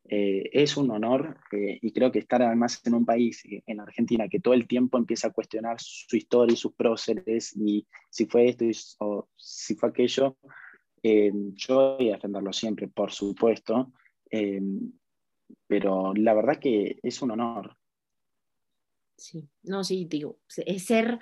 Eh, 0.08 0.50
es 0.52 0.76
un 0.76 0.90
honor 0.90 1.38
eh, 1.50 1.78
y 1.82 1.92
creo 1.92 2.12
que 2.12 2.20
estar 2.20 2.40
además 2.40 2.80
en 2.84 2.94
un 2.94 3.04
país, 3.04 3.42
en 3.44 3.80
Argentina, 3.80 4.28
que 4.28 4.40
todo 4.40 4.54
el 4.54 4.68
tiempo 4.68 4.98
empieza 4.98 5.28
a 5.28 5.32
cuestionar 5.32 5.76
su 5.80 6.16
historia 6.16 6.54
y 6.54 6.56
sus 6.56 6.74
próceres 6.74 7.56
y 7.56 7.86
si 8.08 8.26
fue 8.26 8.48
esto 8.48 8.64
o 9.00 9.28
si 9.36 9.74
fue 9.74 9.88
aquello, 9.88 10.36
yo 11.02 11.96
voy 11.96 12.10
a 12.10 12.14
defenderlo 12.14 12.52
siempre, 12.52 12.88
por 12.88 13.12
supuesto, 13.12 13.92
eh, 14.30 14.60
pero 15.66 16.14
la 16.14 16.34
verdad 16.34 16.58
que 16.58 16.98
es 17.02 17.22
un 17.22 17.32
honor. 17.32 17.76
Sí, 19.16 19.48
no, 19.62 19.82
sí, 19.82 20.06
digo, 20.08 20.38
es 20.66 20.84
ser 20.84 21.18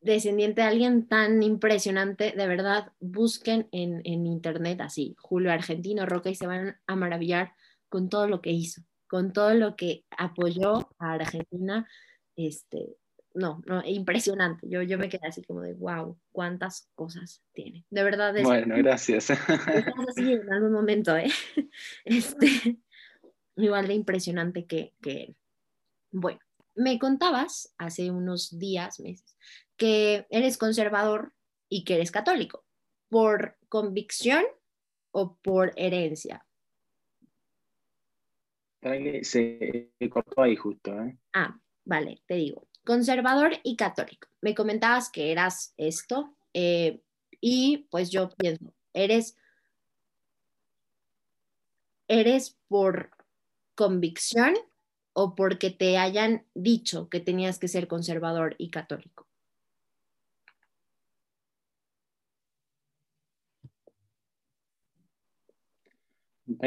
descendiente 0.00 0.60
de 0.60 0.66
alguien 0.66 1.06
tan 1.06 1.42
impresionante, 1.42 2.32
de 2.32 2.46
verdad, 2.46 2.92
busquen 3.00 3.68
en, 3.72 4.02
en, 4.04 4.26
internet 4.26 4.80
así, 4.80 5.14
Julio 5.18 5.52
Argentino 5.52 6.06
Roca 6.06 6.28
y 6.28 6.34
se 6.34 6.46
van 6.46 6.76
a 6.86 6.96
maravillar 6.96 7.54
con 7.92 8.08
todo 8.08 8.26
lo 8.26 8.40
que 8.40 8.50
hizo, 8.50 8.80
con 9.06 9.34
todo 9.34 9.52
lo 9.52 9.76
que 9.76 10.06
apoyó 10.16 10.88
a 10.98 11.12
Argentina, 11.12 11.86
este, 12.36 12.96
no, 13.34 13.62
no, 13.66 13.82
impresionante. 13.84 14.66
Yo, 14.66 14.80
yo 14.80 14.96
me 14.96 15.10
quedé 15.10 15.26
así 15.26 15.42
como 15.42 15.60
de, 15.60 15.74
wow, 15.74 16.18
cuántas 16.32 16.88
cosas 16.94 17.42
tiene. 17.52 17.84
De 17.90 18.02
verdad. 18.02 18.34
Es, 18.34 18.44
bueno, 18.44 18.76
gracias. 18.78 19.28
Estás 19.28 19.44
así 20.08 20.32
en 20.32 20.50
algún 20.50 20.72
momento, 20.72 21.14
¿eh? 21.14 21.30
Este, 22.06 22.78
igual 23.56 23.88
de 23.88 23.94
impresionante 23.94 24.64
que, 24.64 24.94
que 25.02 25.36
Bueno, 26.10 26.40
me 26.74 26.98
contabas 26.98 27.74
hace 27.76 28.10
unos 28.10 28.58
días, 28.58 29.00
meses, 29.00 29.36
que 29.76 30.26
eres 30.30 30.56
conservador 30.56 31.34
y 31.68 31.84
que 31.84 31.96
eres 31.96 32.10
católico. 32.10 32.64
¿Por 33.10 33.58
convicción 33.68 34.44
o 35.10 35.36
por 35.42 35.74
herencia? 35.76 36.46
Se 38.82 39.90
cortó 40.10 40.42
ahí 40.42 40.56
justo, 40.56 40.92
¿eh? 41.02 41.16
Ah, 41.32 41.58
vale, 41.84 42.22
te 42.26 42.34
digo 42.34 42.66
conservador 42.84 43.52
y 43.62 43.76
católico. 43.76 44.28
Me 44.40 44.54
comentabas 44.54 45.10
que 45.10 45.30
eras 45.30 45.74
esto 45.76 46.34
eh, 46.54 47.00
y 47.40 47.88
pues 47.90 48.10
yo 48.10 48.30
pienso, 48.30 48.74
eres, 48.92 49.36
eres 52.08 52.58
por 52.68 53.10
convicción 53.74 54.54
o 55.12 55.34
porque 55.34 55.70
te 55.70 55.98
hayan 55.98 56.44
dicho 56.54 57.08
que 57.08 57.20
tenías 57.20 57.58
que 57.58 57.68
ser 57.68 57.88
conservador 57.88 58.54
y 58.58 58.70
católico. 58.70 59.26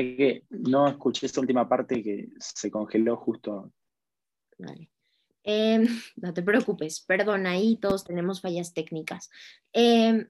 Que 0.03 0.43
no 0.49 0.87
escuché 0.87 1.25
esta 1.25 1.41
última 1.41 1.67
parte 1.67 2.03
que 2.03 2.29
se 2.37 2.69
congeló 2.69 3.17
justo. 3.17 3.71
Vale. 4.57 4.89
Em, 5.43 5.87
no 6.15 6.33
te 6.33 6.41
preocupes, 6.41 7.01
perdón, 7.01 7.45
ahí 7.45 7.77
todos 7.77 8.03
tenemos 8.03 8.41
fallas 8.41 8.73
técnicas. 8.73 9.29
Em, 9.73 10.27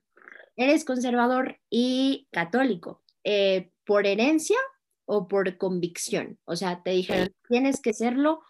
eres 0.56 0.84
conservador 0.86 1.58
y 1.70 2.28
católico, 2.32 3.02
eh, 3.24 3.72
¿por 3.86 4.06
herencia 4.06 4.58
o 5.06 5.28
por 5.28 5.58
convicción? 5.58 6.38
O 6.46 6.56
sea, 6.56 6.84
te 6.84 6.92
dijeron, 6.92 7.34
tienes 7.48 7.82
que 7.82 7.94
serlo 7.94 8.42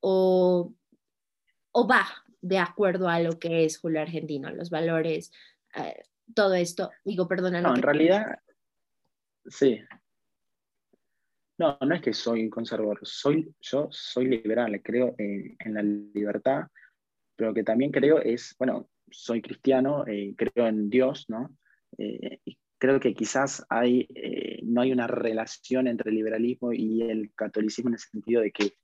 o, 0.00 0.74
o 1.72 1.86
va 1.86 2.06
de 2.40 2.58
acuerdo 2.58 3.08
a 3.08 3.20
lo 3.20 3.38
que 3.38 3.64
es 3.64 3.78
Julio 3.78 4.00
Argentino, 4.00 4.50
los 4.50 4.70
valores, 4.70 5.30
eh, 5.76 6.02
todo 6.34 6.54
esto. 6.54 6.90
Digo, 7.04 7.28
perdona. 7.28 7.60
No, 7.60 7.74
en 7.74 7.82
realidad, 7.82 8.38
sí, 9.46 9.80
no, 11.58 11.78
no 11.80 11.94
es 11.94 12.02
que 12.02 12.12
soy 12.12 12.42
un 12.42 12.50
conservador, 12.50 12.98
soy, 13.02 13.54
yo 13.60 13.88
soy 13.90 14.26
liberal, 14.26 14.80
creo 14.82 15.14
en, 15.18 15.74
la 15.74 15.82
libertad, 15.82 16.64
pero 17.36 17.54
que 17.54 17.62
también 17.62 17.92
creo 17.92 18.18
es, 18.20 18.54
bueno, 18.58 18.88
soy 19.10 19.40
cristiano, 19.40 20.04
eh, 20.06 20.34
creo 20.36 20.66
en 20.66 20.90
Dios, 20.90 21.26
¿no? 21.28 21.56
Eh, 21.98 22.40
y 22.44 22.58
creo 22.78 22.98
que 22.98 23.14
quizás 23.14 23.64
hay, 23.68 24.08
eh, 24.14 24.60
no 24.64 24.80
hay 24.80 24.92
una 24.92 25.06
relación 25.06 25.86
entre 25.86 26.10
el 26.10 26.16
liberalismo 26.16 26.72
y 26.72 27.02
el 27.02 27.32
catolicismo 27.34 27.90
en 27.90 27.94
el 27.94 28.00
sentido 28.00 28.42
de 28.42 28.50
que 28.50 28.74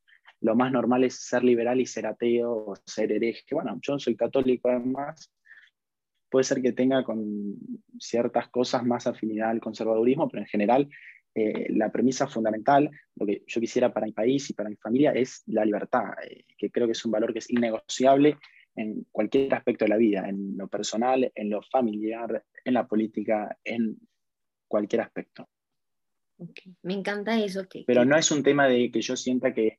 lo 0.40 0.54
más 0.54 0.72
normal 0.72 1.04
es 1.04 1.16
ser 1.16 1.44
liberal 1.44 1.80
y 1.80 1.86
ser 1.86 2.06
ateo 2.06 2.52
o 2.52 2.76
ser 2.86 3.12
hereje. 3.12 3.44
Bueno, 3.52 3.78
yo 3.82 3.98
soy 3.98 4.16
católico 4.16 4.68
además, 4.68 5.30
puede 6.30 6.44
ser 6.44 6.62
que 6.62 6.72
tenga 6.72 7.04
con 7.04 7.56
ciertas 7.98 8.48
cosas 8.48 8.84
más 8.84 9.06
afinidad 9.06 9.50
al 9.50 9.60
conservadurismo, 9.60 10.28
pero 10.28 10.42
en 10.42 10.48
general 10.48 10.88
eh, 11.34 11.72
la 11.72 11.92
premisa 11.92 12.26
fundamental, 12.26 12.90
lo 13.14 13.26
que 13.26 13.44
yo 13.46 13.60
quisiera 13.60 13.92
para 13.92 14.06
mi 14.06 14.12
país 14.12 14.50
y 14.50 14.54
para 14.54 14.68
mi 14.68 14.76
familia, 14.76 15.12
es 15.12 15.42
la 15.46 15.64
libertad, 15.64 16.04
eh, 16.28 16.44
que 16.58 16.70
creo 16.70 16.86
que 16.86 16.92
es 16.92 17.04
un 17.04 17.12
valor 17.12 17.32
que 17.32 17.38
es 17.38 17.50
innegociable 17.50 18.38
en 18.74 19.06
cualquier 19.12 19.54
aspecto 19.54 19.84
de 19.84 19.90
la 19.90 19.96
vida, 19.96 20.28
en 20.28 20.56
lo 20.56 20.68
personal, 20.68 21.30
en 21.34 21.50
lo 21.50 21.62
familiar, 21.62 22.44
en 22.64 22.74
la 22.74 22.86
política, 22.86 23.56
en 23.64 23.96
cualquier 24.66 25.02
aspecto. 25.02 25.48
Me 26.82 26.94
encanta 26.94 27.38
eso. 27.38 27.66
Pero 27.86 28.04
no 28.04 28.16
es 28.16 28.30
un 28.30 28.42
tema 28.42 28.66
de 28.66 28.90
que 28.90 29.00
yo 29.00 29.16
sienta 29.16 29.52
que... 29.52 29.78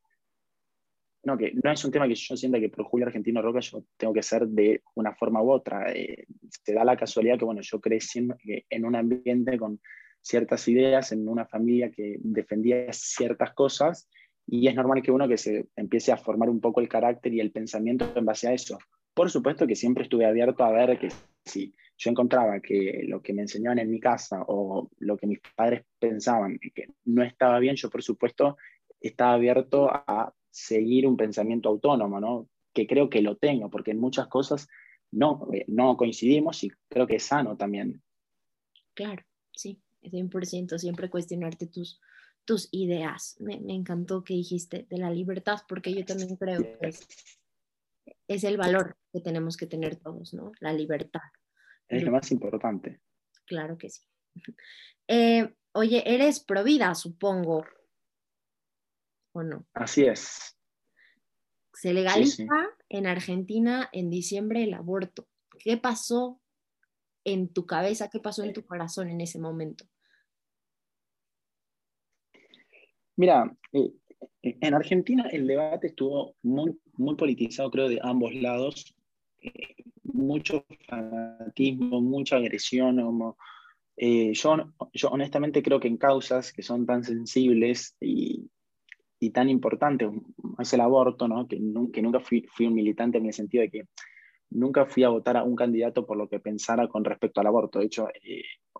No, 1.24 1.38
que 1.38 1.54
no 1.64 1.72
es 1.72 1.86
un 1.86 1.92
tema 1.92 2.08
que 2.08 2.16
yo 2.16 2.36
sienta 2.36 2.60
que 2.60 2.70
por 2.70 2.86
Julio 2.86 3.06
Argentino 3.06 3.42
Roca 3.42 3.60
yo 3.60 3.86
tengo 3.96 4.12
que 4.14 4.24
ser 4.24 4.48
de 4.48 4.82
una 4.96 5.14
forma 5.14 5.44
u 5.44 5.52
otra. 5.52 5.92
Eh, 5.92 6.26
se 6.50 6.74
da 6.74 6.84
la 6.84 6.98
casualidad 6.98 7.38
que, 7.38 7.46
bueno, 7.46 7.62
yo 7.62 7.80
crecí 7.80 8.28
en 8.70 8.86
un 8.86 8.96
ambiente 8.96 9.58
con 9.58 9.80
ciertas 10.22 10.68
ideas 10.68 11.12
en 11.12 11.28
una 11.28 11.46
familia 11.46 11.92
que 11.92 12.18
defendía 12.20 12.92
ciertas 12.94 13.54
cosas 13.54 14.10
y 14.48 14.68
es 14.68 14.76
normal 14.76 15.02
que 15.02 15.12
uno 15.12 15.28
que 15.28 15.38
se 15.38 15.68
empiece 15.76 16.12
a 16.12 16.18
formar 16.18 16.50
un 16.50 16.60
poco 16.60 16.82
el 16.82 16.90
carácter 16.90 17.34
y 17.34 17.40
el 17.40 17.52
pensamiento 17.52 18.12
en 18.16 18.26
base 18.26 18.48
a 18.48 18.54
eso. 18.54 18.78
Por 19.14 19.30
supuesto 19.30 19.68
que 19.68 19.76
siempre 19.76 20.04
estuve 20.04 20.26
abierto 20.26 20.64
a 20.64 20.72
ver 20.72 20.98
que 21.00 21.10
si 21.46 21.74
yo 21.98 22.10
encontraba 22.10 22.60
que 22.60 23.04
lo 23.08 23.22
que 23.22 23.34
me 23.34 23.44
enseñaban 23.44 23.80
en 23.80 23.92
mi 23.92 24.00
casa 24.00 24.44
o 24.48 24.90
lo 25.00 25.18
que 25.18 25.28
mis 25.28 25.40
padres 25.56 25.84
pensaban 26.00 26.60
que 26.60 26.88
no 27.06 27.24
estaba 27.24 27.60
bien, 27.60 27.76
yo 27.76 27.90
por 27.90 28.04
supuesto 28.04 28.58
estaba 29.00 29.34
abierto 29.34 29.90
a 29.90 30.34
seguir 30.50 31.08
un 31.08 31.18
pensamiento 31.18 31.70
autónomo, 31.70 32.20
¿no? 32.20 32.48
que 32.74 32.88
creo 32.88 33.10
que 33.10 33.22
lo 33.22 33.38
tengo, 33.38 33.70
porque 33.70 33.92
en 33.92 34.00
muchas 34.00 34.28
cosas 34.28 34.68
no, 35.12 35.48
eh, 35.54 35.66
no 35.68 35.98
coincidimos 35.98 36.64
y 36.64 36.72
creo 36.90 37.08
que 37.08 37.18
es 37.18 37.24
sano 37.24 37.58
también. 37.58 38.02
Claro, 38.94 39.24
sí. 39.52 39.80
100% 40.10 40.78
siempre 40.78 41.10
cuestionarte 41.10 41.68
tus, 41.68 42.00
tus 42.46 42.70
ideas. 42.72 43.36
Me, 43.40 43.56
encantó 43.74 44.24
que 44.24 44.34
dijiste 44.34 44.88
de 44.90 44.98
la 44.98 45.10
libertad, 45.10 45.60
porque 45.68 45.94
yo 45.94 46.06
también 46.06 46.36
creo 46.36 46.62
que 46.80 46.94
es, 48.28 48.44
el 48.44 48.58
valor 48.58 48.98
que 49.12 49.22
tenemos 49.22 49.58
que 49.58 49.68
tener 49.68 49.98
todos, 49.98 50.34
¿no? 50.34 50.52
La 50.60 50.74
libertad. 50.74 51.22
Es 51.88 52.04
lo 52.04 52.12
más 52.12 52.32
importante. 52.32 53.02
Claro 53.46 53.78
que 53.78 53.90
sí. 53.90 54.02
Eh, 55.08 55.54
oye, 55.74 56.04
eres 56.06 56.40
provida, 56.40 56.96
supongo, 56.96 57.66
¿o 59.34 59.44
no? 59.44 59.66
Así 59.74 60.06
es. 60.06 60.58
Se 61.74 61.92
legaliza 61.94 62.46
en 62.88 63.08
Argentina 63.08 63.90
en 63.92 64.10
diciembre 64.10 64.64
el 64.64 64.74
aborto. 64.74 65.28
¿Qué 65.60 65.76
pasó 65.76 66.41
en 67.24 67.50
tu 67.54 67.66
cabeza? 67.66 68.10
¿Qué 68.10 68.20
pasó 68.20 68.44
en 68.44 68.54
tu 68.54 68.66
corazón 68.66 69.10
en 69.10 69.22
ese 69.22 69.40
momento? 69.40 69.86
Mira, 73.16 73.56
eh, 73.74 73.94
en 74.42 74.74
Argentina 74.74 75.28
el 75.32 75.48
debate 75.48 75.88
estuvo 75.88 76.36
muy, 76.42 76.80
muy 76.94 77.16
politizado, 77.16 77.70
creo, 77.72 77.90
de 77.90 78.00
ambos 78.02 78.34
lados. 78.34 78.96
Eh, 79.42 79.76
mucho 80.04 80.66
fanatismo, 80.88 82.02
mucha 82.02 82.38
agresión. 82.38 83.00
Eh, 83.98 84.34
yo, 84.34 84.74
yo 84.94 85.10
honestamente 85.10 85.62
creo 85.62 85.80
que 85.80 85.88
en 85.88 85.98
causas 85.98 86.52
que 86.52 86.64
son 86.64 86.86
tan 86.86 87.04
sensibles 87.04 87.96
y, 88.00 88.50
y 89.20 89.30
tan 89.30 89.50
importantes, 89.50 90.10
es 90.60 90.74
el 90.74 90.82
aborto, 90.82 91.28
¿no? 91.28 91.48
que, 91.48 91.58
que 91.94 92.02
nunca 92.02 92.20
fui, 92.20 92.48
fui, 92.52 92.66
un 92.66 92.74
militante 92.74 93.20
en 93.20 93.28
el 93.28 93.34
sentido 93.34 93.62
de 93.62 93.70
que 93.70 93.84
nunca 94.52 94.86
fui 94.86 95.04
a 95.04 95.10
votar 95.10 95.38
a 95.38 95.44
un 95.44 95.56
candidato 95.56 96.06
por 96.06 96.18
lo 96.18 96.30
que 96.30 96.40
pensara 96.40 96.88
con 96.88 97.04
respecto 97.04 97.42
al 97.42 97.48
aborto. 97.48 97.80
De 97.80 97.86
hecho, 97.86 98.08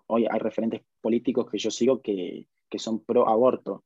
hoy 0.06 0.26
hay 0.30 0.38
referentes 0.38 0.82
políticos 1.00 1.50
que 1.50 1.58
yo 1.58 1.70
sigo 1.70 2.00
que, 2.00 2.46
que 2.70 2.78
son 2.78 3.04
pro 3.04 3.28
aborto. 3.28 3.84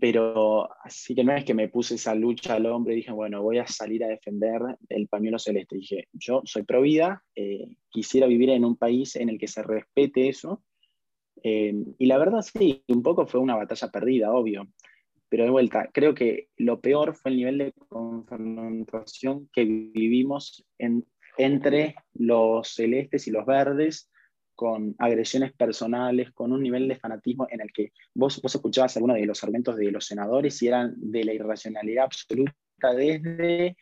Pero 0.00 0.66
así 0.82 1.14
que 1.14 1.22
no 1.22 1.34
es 1.34 1.44
que 1.44 1.52
me 1.52 1.68
puse 1.68 1.96
esa 1.96 2.14
lucha 2.14 2.54
al 2.54 2.64
hombre 2.64 2.94
y 2.94 2.96
dije, 2.98 3.12
bueno, 3.12 3.42
voy 3.42 3.58
a 3.58 3.66
salir 3.66 4.02
a 4.02 4.08
defender 4.08 4.62
el 4.88 5.08
pañuelo 5.08 5.38
celeste. 5.38 5.76
Dije, 5.76 6.08
yo 6.14 6.40
soy 6.44 6.62
pro 6.62 6.80
vida, 6.80 7.22
eh, 7.34 7.76
quisiera 7.90 8.26
vivir 8.26 8.48
en 8.48 8.64
un 8.64 8.76
país 8.76 9.16
en 9.16 9.28
el 9.28 9.38
que 9.38 9.46
se 9.46 9.62
respete 9.62 10.28
eso. 10.28 10.62
Eh, 11.42 11.74
y 11.98 12.06
la 12.06 12.16
verdad 12.16 12.40
sí, 12.40 12.82
un 12.88 13.02
poco 13.02 13.26
fue 13.26 13.40
una 13.40 13.56
batalla 13.56 13.88
perdida, 13.88 14.32
obvio. 14.32 14.66
Pero 15.28 15.44
de 15.44 15.50
vuelta, 15.50 15.90
creo 15.92 16.14
que 16.14 16.48
lo 16.56 16.80
peor 16.80 17.14
fue 17.14 17.30
el 17.30 17.36
nivel 17.36 17.58
de 17.58 17.72
confrontación 17.88 19.48
que 19.52 19.64
vivimos 19.64 20.66
entre 21.36 21.94
los 22.14 22.68
celestes 22.68 23.26
y 23.28 23.30
los 23.30 23.44
verdes, 23.44 24.10
con 24.54 24.96
agresiones 24.98 25.52
personales, 25.52 26.32
con 26.32 26.52
un 26.52 26.60
nivel 26.62 26.88
de 26.88 26.96
fanatismo 26.96 27.46
en 27.48 27.60
el 27.60 27.72
que 27.72 27.92
vos, 28.12 28.42
vos 28.42 28.52
escuchabas 28.52 28.96
algunos 28.96 29.16
de 29.16 29.24
los 29.24 29.40
argumentos 29.44 29.76
de 29.76 29.92
los 29.92 30.04
senadores 30.04 30.60
y 30.60 30.66
eran 30.66 30.94
de 30.96 31.24
la 31.24 31.32
irracionalidad 31.32 32.06
absoluta 32.06 32.52
desde 32.96 33.76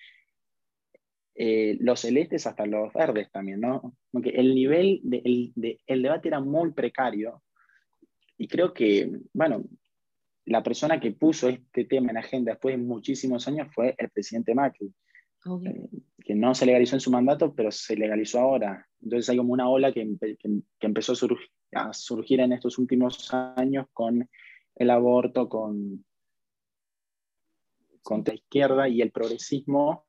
eh, 1.34 1.76
los 1.80 2.00
celestes 2.00 2.46
hasta 2.46 2.66
los 2.66 2.92
verdes 2.92 3.30
también, 3.30 3.60
¿no? 3.60 3.94
Porque 4.10 4.30
el 4.30 4.54
nivel 4.54 5.00
del 5.02 5.52
de, 5.54 5.78
el 5.86 6.02
debate 6.02 6.28
era 6.28 6.40
muy 6.40 6.72
precario 6.72 7.42
y 8.38 8.48
creo 8.48 8.72
que, 8.72 9.10
bueno, 9.32 9.64
la 10.46 10.62
persona 10.62 11.00
que 11.00 11.12
puso 11.12 11.48
este 11.48 11.84
tema 11.84 12.10
en 12.10 12.18
agenda 12.18 12.52
después 12.52 12.76
de 12.76 12.82
muchísimos 12.82 13.46
años 13.48 13.68
fue 13.74 13.94
el 13.98 14.08
presidente 14.10 14.54
Macri. 14.54 14.92
Eh, 15.64 15.88
que 16.24 16.34
no 16.34 16.54
se 16.54 16.66
legalizó 16.66 16.96
en 16.96 17.00
su 17.00 17.10
mandato, 17.10 17.54
pero 17.54 17.70
se 17.70 17.96
legalizó 17.96 18.40
ahora. 18.40 18.88
Entonces 19.00 19.28
hay 19.28 19.36
como 19.36 19.52
una 19.52 19.68
ola 19.68 19.92
que, 19.92 20.00
empezó 20.80 21.12
a, 21.72 21.92
surgir 21.92 22.40
en 22.40 22.52
estos 22.52 22.78
últimos 22.78 23.32
años 23.32 23.86
con 23.92 24.28
el 24.74 24.90
aborto, 24.90 25.48
con, 25.48 26.04
contra 28.02 28.34
la 28.34 28.40
izquierda 28.40 28.88
y 28.88 29.02
el 29.02 29.12
progresismo 29.12 30.06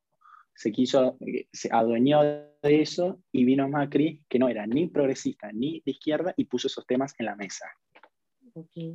se 0.56 0.72
quiso, 0.72 1.20
se 1.54 1.70
adueñó 1.72 2.24
de 2.24 2.82
eso 2.82 3.22
y 3.32 3.46
vino 3.46 3.70
Macri, 3.70 4.24
que 4.28 4.40
no 4.40 4.50
era 4.50 4.66
ni 4.66 4.88
progresista 4.88 5.52
ni 5.52 5.82
de 5.86 5.92
izquierda, 5.92 6.34
y 6.36 6.46
puso 6.46 6.66
esos 6.66 6.86
temas 6.88 7.14
en 7.20 7.28
la 7.28 7.36
mesa. 7.36 7.68
Okay. 8.54 8.92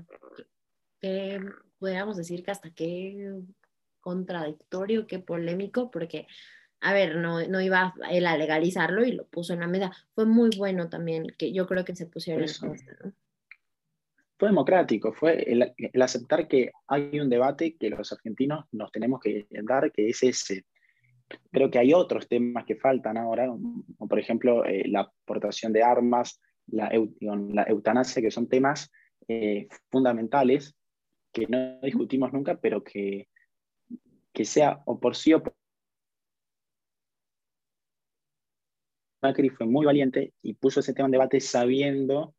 Podríamos 1.78 2.16
decir 2.16 2.44
que 2.44 2.50
hasta 2.50 2.70
qué 2.70 3.40
contradictorio, 4.00 5.06
qué 5.06 5.18
polémico, 5.18 5.90
porque 5.90 6.26
a 6.80 6.92
ver, 6.92 7.16
no, 7.16 7.46
no 7.46 7.60
iba 7.60 7.94
él 8.10 8.26
a 8.26 8.36
legalizarlo 8.36 9.04
y 9.04 9.12
lo 9.12 9.24
puso 9.26 9.52
en 9.52 9.60
la 9.60 9.68
mesa. 9.68 9.92
Fue 10.14 10.26
muy 10.26 10.50
bueno 10.56 10.88
también, 10.88 11.28
que 11.38 11.52
yo 11.52 11.66
creo 11.66 11.84
que 11.84 11.94
se 11.94 12.06
pusieron 12.06 12.42
en 12.42 12.72
¿no? 13.04 13.12
Fue 14.36 14.48
democrático, 14.48 15.12
fue 15.12 15.44
el, 15.44 16.02
aceptar 16.02 16.48
que 16.48 16.72
hay 16.88 17.20
un 17.20 17.30
debate 17.30 17.76
que 17.78 17.90
los 17.90 18.12
argentinos 18.12 18.64
nos 18.72 18.90
tenemos 18.90 19.20
que 19.20 19.46
dar, 19.62 19.92
que 19.92 20.08
es 20.08 20.22
ese, 20.24 20.64
Creo 21.50 21.70
que 21.70 21.78
hay 21.78 21.94
otros 21.94 22.28
temas 22.28 22.64
que 22.64 22.76
faltan 22.76 23.16
ahora, 23.16 23.46
como 23.46 23.84
por 24.08 24.18
ejemplo 24.18 24.64
eh, 24.64 24.84
la 24.88 25.00
aportación 25.00 25.72
de 25.72 25.82
armas, 25.82 26.40
la, 26.66 26.90
la, 27.20 27.62
eutanasia, 27.62 28.20
que 28.20 28.30
son 28.30 28.48
temas 28.48 28.90
eh, 29.28 29.68
fundamentales 29.90 30.74
que 31.32 31.46
no 31.46 31.80
discutimos 31.80 32.32
nunca, 32.32 32.60
pero 32.60 32.84
que, 32.84 33.28
que 34.32 34.44
sea 34.44 34.82
o 34.86 35.00
por 35.00 35.16
sí 35.16 35.32
o 35.32 35.42
por 35.42 35.54
Macri 39.22 39.50
fue 39.50 39.66
muy 39.66 39.86
valiente 39.86 40.34
y 40.42 40.54
puso 40.54 40.80
ese 40.80 40.94
tema 40.94 41.06
en 41.06 41.12
debate 41.12 41.40
sabiendo 41.40 42.34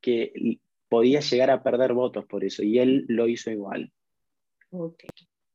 que 0.00 0.58
podía 0.88 1.20
llegar 1.20 1.50
a 1.50 1.62
perder 1.62 1.94
votos 1.94 2.26
por 2.26 2.44
eso, 2.44 2.62
y 2.62 2.78
él 2.78 3.06
lo 3.08 3.28
hizo 3.28 3.50
igual. 3.50 3.92
Ok, 4.70 5.04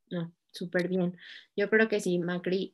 no, 0.10 0.34
súper 0.52 0.88
bien. 0.88 1.18
Yo 1.56 1.70
creo 1.70 1.90
que 1.90 2.00
sí, 2.00 2.18
Macri, 2.18 2.74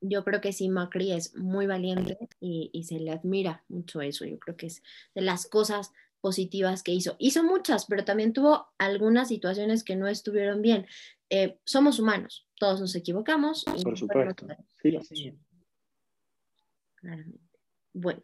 yo 0.00 0.24
creo 0.24 0.40
que 0.40 0.52
sí, 0.52 0.68
Macri 0.68 1.12
es 1.12 1.36
muy 1.36 1.66
valiente 1.66 2.16
y, 2.40 2.70
y, 2.72 2.84
se 2.84 2.98
le 2.98 3.10
admira 3.10 3.64
mucho 3.68 4.00
eso. 4.00 4.24
Yo 4.24 4.38
creo 4.38 4.56
que 4.56 4.66
es 4.66 4.82
de 5.14 5.20
las 5.20 5.46
cosas 5.46 5.92
positivas 6.20 6.82
que 6.82 6.92
hizo. 6.92 7.16
Hizo 7.18 7.42
muchas, 7.42 7.86
pero 7.86 8.04
también 8.04 8.32
tuvo 8.32 8.68
algunas 8.78 9.28
situaciones 9.28 9.84
que 9.84 9.96
no 9.96 10.06
estuvieron 10.06 10.62
bien. 10.62 10.86
Eh, 11.30 11.58
somos 11.64 11.98
humanos, 11.98 12.46
todos 12.58 12.80
nos 12.80 12.94
equivocamos. 12.94 13.64
Por 13.64 13.98
supuesto. 13.98 14.46
Sí, 14.82 14.98
sí. 15.02 15.38
Bueno, 17.92 18.22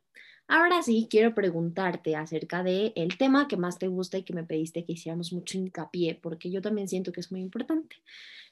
Ahora 0.48 0.80
sí, 0.82 1.08
quiero 1.10 1.34
preguntarte 1.34 2.14
acerca 2.14 2.62
del 2.62 2.92
el 2.94 3.18
tema 3.18 3.48
que 3.48 3.56
más 3.56 3.78
te 3.78 3.88
gusta 3.88 4.18
y 4.18 4.22
que 4.22 4.32
me 4.32 4.44
pediste 4.44 4.84
que 4.84 4.92
hiciéramos 4.92 5.32
mucho 5.32 5.58
hincapié, 5.58 6.14
porque 6.14 6.50
yo 6.50 6.62
también 6.62 6.88
siento 6.88 7.10
que 7.10 7.20
es 7.20 7.32
muy 7.32 7.40
importante. 7.40 7.96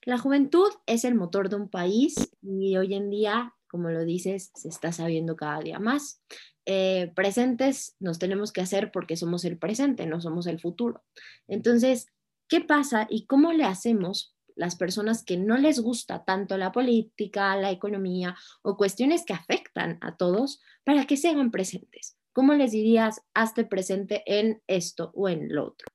La 0.02 0.18
juventud 0.18 0.70
es 0.87 1.04
el 1.04 1.14
motor 1.14 1.48
de 1.48 1.57
un 1.57 1.68
país 1.68 2.33
y 2.42 2.76
hoy 2.76 2.94
en 2.94 3.11
día, 3.11 3.54
como 3.74 3.90
lo 3.90 4.04
dices, 4.04 4.52
se 4.54 4.68
está 4.68 4.92
sabiendo 4.92 5.34
cada 5.34 5.58
día 5.58 5.80
más. 5.80 6.22
Eh, 6.64 7.10
presentes 7.16 7.96
nos 7.98 8.20
tenemos 8.20 8.52
que 8.52 8.60
hacer 8.60 8.92
porque 8.92 9.16
somos 9.16 9.44
el 9.44 9.58
presente, 9.58 10.06
no 10.06 10.20
somos 10.20 10.46
el 10.46 10.60
futuro. 10.60 11.02
Entonces, 11.48 12.06
¿qué 12.46 12.60
pasa 12.60 13.08
y 13.10 13.26
cómo 13.26 13.52
le 13.52 13.64
hacemos 13.64 14.37
las 14.54 14.76
personas 14.76 15.24
que 15.24 15.38
no 15.38 15.56
les 15.56 15.80
gusta 15.80 16.24
tanto 16.24 16.56
la 16.56 16.70
política, 16.70 17.56
la 17.56 17.72
economía 17.72 18.37
o 18.62 18.76
cuestiones 18.76 19.24
que 19.24 19.32
afectan 19.32 19.98
a 20.02 20.14
todos 20.14 20.60
para 20.84 21.04
que 21.04 21.16
se 21.16 21.34
presentes? 21.50 22.16
¿Cómo 22.32 22.54
les 22.54 22.70
dirías, 22.70 23.22
hazte 23.34 23.64
presente 23.64 24.22
en 24.26 24.62
esto 24.68 25.10
o 25.16 25.28
en 25.28 25.52
lo 25.52 25.66
otro? 25.66 25.88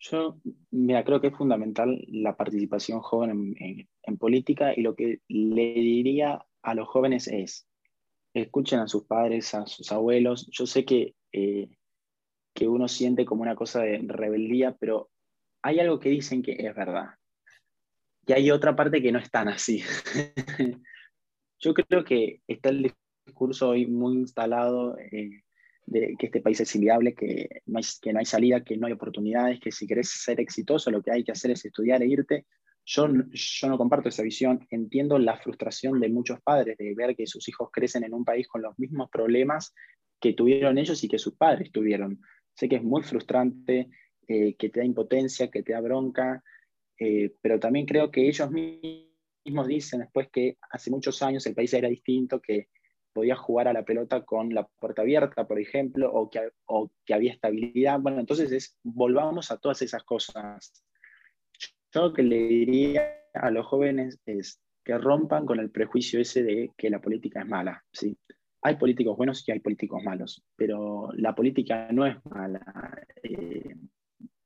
Yo, 0.00 0.38
mira, 0.70 1.04
creo 1.04 1.20
que 1.20 1.28
es 1.28 1.36
fundamental 1.36 2.04
la 2.08 2.36
participación 2.36 3.00
joven 3.00 3.54
en, 3.58 4.16
política 4.18 4.72
y 4.74 4.82
lo 4.82 4.94
que 4.94 5.20
le 5.28 5.74
diría 5.74 6.44
a 6.62 6.74
los 6.74 6.88
jóvenes 6.88 7.28
es, 7.28 7.68
escuchen 8.32 8.80
a 8.80 8.88
sus 8.88 9.04
padres, 9.04 9.54
a 9.54 9.66
sus 9.66 9.90
abuelos. 9.92 10.48
Yo 10.50 10.66
sé 10.66 10.84
que 10.84 11.14
eh, 11.32 11.68
que 12.58 12.66
uno 12.66 12.88
siente 12.88 13.24
como 13.24 13.42
una 13.42 13.54
cosa 13.54 13.82
de 13.82 14.02
rebeldía, 14.04 14.76
pero 14.80 15.10
hay 15.62 15.78
algo 15.78 16.00
que 16.00 16.08
dicen 16.08 16.42
que 16.42 16.56
es 16.58 16.74
verdad. 16.74 17.10
Y 18.26 18.32
hay 18.32 18.50
otra 18.50 18.74
parte 18.74 19.00
que 19.00 19.12
no 19.12 19.20
es 19.20 19.30
tan 19.30 19.46
así. 19.46 19.84
Yo 21.60 21.72
creo 21.72 22.04
que 22.04 22.42
está 22.48 22.70
el 22.70 22.92
discurso 23.24 23.68
hoy 23.68 23.86
muy 23.86 24.16
instalado 24.16 24.98
eh, 24.98 25.44
de 25.90 26.14
que 26.18 26.26
este 26.26 26.40
país 26.40 26.60
es 26.60 26.74
inviable, 26.74 27.14
que 27.14 27.62
no, 27.66 27.78
hay, 27.78 27.84
que 28.00 28.12
no 28.12 28.18
hay 28.18 28.24
salida, 28.24 28.62
que 28.62 28.76
no 28.76 28.86
hay 28.86 28.92
oportunidades, 28.92 29.60
que 29.60 29.72
si 29.72 29.86
querés 29.86 30.10
ser 30.10 30.40
exitoso 30.40 30.90
lo 30.90 31.02
que 31.02 31.10
hay 31.10 31.24
que 31.24 31.32
hacer 31.32 31.50
es 31.50 31.64
estudiar 31.64 32.02
e 32.02 32.06
irte. 32.06 32.46
Yo, 32.84 33.06
yo 33.30 33.68
no 33.68 33.76
comparto 33.76 34.08
esa 34.08 34.22
visión. 34.22 34.66
Entiendo 34.70 35.18
la 35.18 35.36
frustración 35.36 36.00
de 36.00 36.08
muchos 36.08 36.40
padres 36.40 36.76
de 36.78 36.94
ver 36.94 37.14
que 37.16 37.26
sus 37.26 37.48
hijos 37.48 37.68
crecen 37.72 38.04
en 38.04 38.14
un 38.14 38.24
país 38.24 38.48
con 38.48 38.62
los 38.62 38.78
mismos 38.78 39.10
problemas 39.10 39.74
que 40.20 40.32
tuvieron 40.32 40.78
ellos 40.78 41.02
y 41.04 41.08
que 41.08 41.18
sus 41.18 41.36
padres 41.36 41.70
tuvieron. 41.72 42.20
Sé 42.54 42.68
que 42.68 42.76
es 42.76 42.82
muy 42.82 43.02
frustrante, 43.02 43.88
eh, 44.26 44.54
que 44.56 44.68
te 44.68 44.80
da 44.80 44.86
impotencia, 44.86 45.50
que 45.50 45.62
te 45.62 45.72
da 45.72 45.80
bronca, 45.80 46.42
eh, 46.98 47.34
pero 47.40 47.58
también 47.60 47.86
creo 47.86 48.10
que 48.10 48.28
ellos 48.28 48.50
mismos 48.50 49.68
dicen 49.68 50.00
después 50.00 50.28
que 50.30 50.58
hace 50.70 50.90
muchos 50.90 51.22
años 51.22 51.46
el 51.46 51.54
país 51.54 51.72
era 51.72 51.88
distinto, 51.88 52.40
que 52.40 52.68
podías 53.18 53.38
jugar 53.40 53.66
a 53.66 53.72
la 53.72 53.84
pelota 53.84 54.24
con 54.24 54.54
la 54.54 54.64
puerta 54.78 55.02
abierta, 55.02 55.48
por 55.48 55.58
ejemplo, 55.58 56.08
o 56.12 56.30
que, 56.30 56.50
o 56.66 56.88
que 57.04 57.14
había 57.14 57.32
estabilidad. 57.32 57.98
Bueno, 57.98 58.20
entonces 58.20 58.52
es, 58.52 58.78
volvamos 58.84 59.50
a 59.50 59.56
todas 59.58 59.82
esas 59.82 60.04
cosas. 60.04 60.84
Yo 61.92 62.02
lo 62.02 62.12
que 62.12 62.22
le 62.22 62.36
diría 62.36 63.02
a 63.34 63.50
los 63.50 63.66
jóvenes 63.66 64.20
es 64.24 64.60
que 64.84 64.96
rompan 64.98 65.46
con 65.46 65.58
el 65.58 65.72
prejuicio 65.72 66.20
ese 66.20 66.44
de 66.44 66.70
que 66.76 66.90
la 66.90 67.00
política 67.00 67.40
es 67.40 67.48
mala. 67.48 67.84
¿sí? 67.92 68.16
hay 68.62 68.76
políticos 68.76 69.16
buenos 69.16 69.42
y 69.48 69.52
hay 69.52 69.58
políticos 69.58 70.00
malos, 70.04 70.44
pero 70.54 71.10
la 71.14 71.34
política 71.34 71.88
no 71.90 72.06
es 72.06 72.16
mala. 72.24 72.62
Eh, 73.24 73.74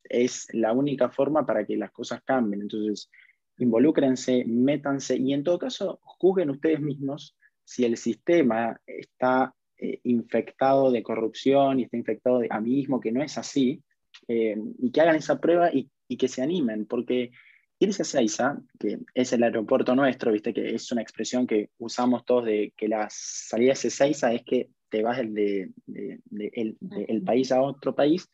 es 0.04 0.48
la 0.54 0.72
única 0.72 1.10
forma 1.10 1.44
para 1.44 1.66
que 1.66 1.76
las 1.76 1.90
cosas 1.90 2.22
cambien. 2.24 2.62
Entonces, 2.62 3.10
involúcrense, 3.58 4.44
métanse 4.46 5.16
y 5.16 5.34
en 5.34 5.44
todo 5.44 5.58
caso, 5.58 6.00
juzguen 6.02 6.50
ustedes 6.50 6.80
mismos 6.80 7.36
si 7.72 7.86
el 7.86 7.96
sistema 7.96 8.78
está 8.86 9.54
eh, 9.78 10.00
infectado 10.04 10.90
de 10.90 11.02
corrupción 11.02 11.80
y 11.80 11.84
está 11.84 11.96
infectado 11.96 12.38
de 12.38 12.48
amiguismo, 12.50 13.00
que 13.00 13.12
no 13.12 13.22
es 13.22 13.38
así, 13.38 13.82
eh, 14.28 14.56
y 14.78 14.92
que 14.92 15.00
hagan 15.00 15.16
esa 15.16 15.40
prueba 15.40 15.72
y, 15.72 15.90
y 16.06 16.18
que 16.18 16.28
se 16.28 16.42
animen, 16.42 16.84
porque 16.84 17.30
irse 17.78 18.02
a 18.02 18.04
Seiza, 18.04 18.58
que 18.78 18.98
es 19.14 19.32
el 19.32 19.42
aeropuerto 19.42 19.94
nuestro, 19.94 20.32
viste 20.32 20.52
que 20.52 20.74
es 20.74 20.92
una 20.92 21.00
expresión 21.00 21.46
que 21.46 21.70
usamos 21.78 22.26
todos 22.26 22.44
de 22.44 22.74
que 22.76 22.88
la 22.88 23.08
salida 23.10 23.72
de 23.72 23.90
Seiza 23.90 24.34
es 24.34 24.42
que 24.44 24.68
te 24.90 25.02
vas 25.02 25.16
de, 25.18 25.70
el, 25.88 27.22
país 27.24 27.52
a 27.52 27.62
otro 27.62 27.94
país, 27.94 28.30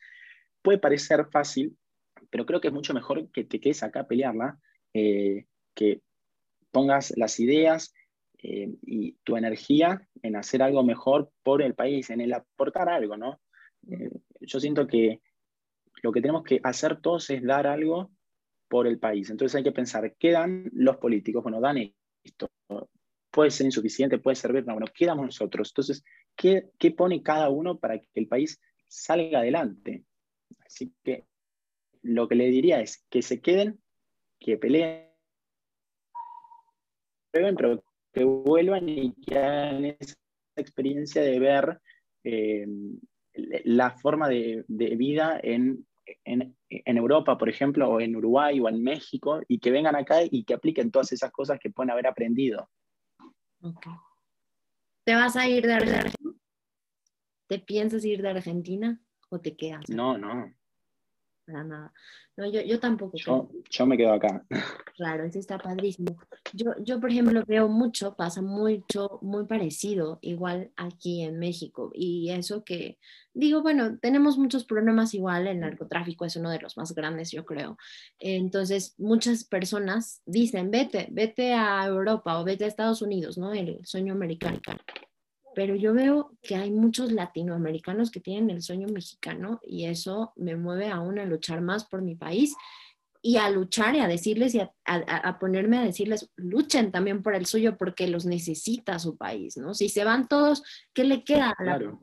puede 0.62 0.78
parecer 0.78 1.26
fácil, 1.30 1.76
pero 2.28 2.44
creo 2.44 2.60
que 2.60 2.68
es 2.68 2.74
mucho 2.74 2.92
mejor 2.92 3.30
que 3.30 3.44
te 3.44 3.60
quedes 3.60 3.84
acá 3.84 4.00
a 4.00 4.08
pelearla, 4.08 4.58
eh, 4.94 5.46
que 5.76 6.02
pongas 6.72 7.16
las 7.16 7.38
ideas 7.38 7.94
eh, 8.40 8.68
y 8.82 9.12
tu 9.24 9.36
energía 9.36 10.06
en 10.22 10.36
hacer 10.36 10.62
algo 10.62 10.84
mejor 10.84 11.30
por 11.42 11.60
el 11.62 11.74
país, 11.74 12.10
en 12.10 12.20
el 12.20 12.32
aportar 12.32 12.88
algo, 12.88 13.16
¿no? 13.16 13.40
Eh, 13.88 14.10
yo 14.40 14.60
siento 14.60 14.86
que 14.86 15.20
lo 16.02 16.12
que 16.12 16.20
tenemos 16.20 16.44
que 16.44 16.60
hacer 16.62 17.00
todos 17.00 17.28
es 17.30 17.42
dar 17.42 17.66
algo 17.66 18.10
por 18.68 18.86
el 18.86 18.98
país. 18.98 19.30
Entonces 19.30 19.56
hay 19.56 19.64
que 19.64 19.72
pensar, 19.72 20.14
¿qué 20.18 20.30
dan 20.30 20.70
los 20.72 20.98
políticos? 20.98 21.42
Bueno, 21.42 21.60
dan 21.60 21.92
esto. 22.22 22.48
Puede 23.30 23.50
ser 23.50 23.66
insuficiente, 23.66 24.18
puede 24.18 24.36
servir, 24.36 24.66
no, 24.66 24.74
bueno, 24.74 24.86
¿qué 24.94 25.06
damos 25.06 25.26
nosotros? 25.26 25.70
Entonces, 25.70 26.04
¿qué, 26.36 26.70
¿qué 26.78 26.92
pone 26.92 27.22
cada 27.22 27.50
uno 27.50 27.78
para 27.78 27.98
que 27.98 28.08
el 28.14 28.28
país 28.28 28.60
salga 28.86 29.40
adelante? 29.40 30.04
Así 30.64 30.94
que 31.02 31.24
lo 32.02 32.28
que 32.28 32.36
le 32.36 32.46
diría 32.46 32.80
es 32.80 33.04
que 33.10 33.22
se 33.22 33.40
queden, 33.40 33.80
que 34.38 34.56
peleen, 34.56 35.08
pero 37.32 37.84
que 38.18 38.24
vuelvan 38.24 38.88
y 38.88 39.12
que 39.14 39.38
hagan 39.38 39.84
esa 39.84 40.14
experiencia 40.56 41.22
de 41.22 41.38
ver 41.38 41.80
eh, 42.24 42.66
la 43.64 43.92
forma 43.92 44.28
de, 44.28 44.64
de 44.66 44.96
vida 44.96 45.38
en 45.42 45.86
en, 46.24 46.96
Europa, 46.96 47.36
por 47.36 47.48
ejemplo, 47.48 47.88
o 47.88 48.00
en 48.00 48.16
Uruguay 48.16 48.60
o 48.60 48.68
en 48.68 48.82
México, 48.82 49.40
y 49.48 49.58
que 49.58 49.70
vengan 49.70 49.96
acá 49.96 50.20
y 50.22 50.44
que 50.44 50.54
apliquen 50.54 50.90
todas 50.90 51.12
esas 51.12 51.30
cosas 51.30 51.58
que 51.60 51.70
pueden 51.70 51.90
haber 51.90 52.06
aprendido. 52.06 52.68
¿Te 55.04 55.14
vas 55.14 55.36
a 55.36 55.48
ir 55.48 55.66
de 55.66 55.74
Argentina? 55.74 56.34
¿Te 57.46 57.58
piensas 57.58 58.04
ir 58.04 58.22
de 58.22 58.28
Argentina 58.28 59.00
o 59.30 59.40
te 59.40 59.56
quedas? 59.56 59.88
No, 59.88 60.18
no 60.18 60.52
para 61.48 61.64
nada. 61.64 61.92
No, 62.36 62.46
yo, 62.48 62.60
yo 62.60 62.78
tampoco. 62.78 63.16
Yo, 63.16 63.48
yo, 63.68 63.86
me 63.86 63.96
quedo 63.96 64.12
acá. 64.12 64.44
Claro, 64.96 65.24
eso 65.24 65.38
está 65.38 65.58
padrísimo. 65.58 66.16
Yo, 66.52 66.72
yo, 66.84 67.00
por 67.00 67.10
ejemplo, 67.10 67.42
veo 67.46 67.68
mucho, 67.68 68.14
pasa 68.14 68.42
mucho, 68.42 69.18
muy 69.22 69.46
parecido, 69.46 70.18
igual 70.22 70.70
aquí 70.76 71.22
en 71.22 71.38
México. 71.38 71.90
Y 71.94 72.30
eso 72.30 72.64
que, 72.64 72.98
digo, 73.32 73.62
bueno, 73.62 73.98
tenemos 73.98 74.38
muchos 74.38 74.64
problemas 74.64 75.14
igual, 75.14 75.46
el 75.46 75.60
narcotráfico 75.60 76.24
es 76.24 76.36
uno 76.36 76.50
de 76.50 76.60
los 76.60 76.76
más 76.76 76.94
grandes, 76.94 77.30
yo 77.30 77.44
creo. 77.44 77.76
Entonces, 78.18 78.94
muchas 78.98 79.44
personas 79.44 80.22
dicen, 80.26 80.70
vete, 80.70 81.08
vete 81.10 81.54
a 81.54 81.86
Europa 81.86 82.38
o 82.38 82.44
vete 82.44 82.64
a 82.64 82.68
Estados 82.68 83.02
Unidos, 83.02 83.38
¿no? 83.38 83.52
El 83.52 83.80
sueño 83.84 84.12
americano 84.12 84.60
pero 85.58 85.74
yo 85.74 85.92
veo 85.92 86.38
que 86.40 86.54
hay 86.54 86.70
muchos 86.70 87.10
latinoamericanos 87.10 88.12
que 88.12 88.20
tienen 88.20 88.50
el 88.50 88.62
sueño 88.62 88.86
mexicano 88.86 89.58
y 89.64 89.86
eso 89.86 90.32
me 90.36 90.54
mueve 90.54 90.86
aún 90.86 91.18
a 91.18 91.24
luchar 91.24 91.62
más 91.62 91.84
por 91.84 92.00
mi 92.00 92.14
país 92.14 92.54
y 93.22 93.38
a 93.38 93.50
luchar 93.50 93.96
y 93.96 93.98
a 93.98 94.06
decirles 94.06 94.54
y 94.54 94.60
a, 94.60 95.38
ponerme 95.40 95.78
a 95.78 95.82
decirles, 95.82 96.30
luchen 96.36 96.92
también 96.92 97.24
por 97.24 97.34
el 97.34 97.44
suyo 97.44 97.76
porque 97.76 98.06
los 98.06 98.24
necesita 98.24 99.00
su 99.00 99.16
país, 99.16 99.56
¿no? 99.56 99.74
Si 99.74 99.88
se 99.88 100.04
van 100.04 100.28
todos, 100.28 100.62
¿qué 100.94 101.02
le 101.02 101.24
queda 101.24 101.50
a 101.50 101.64
la 101.64 101.76
Claro. 101.76 101.98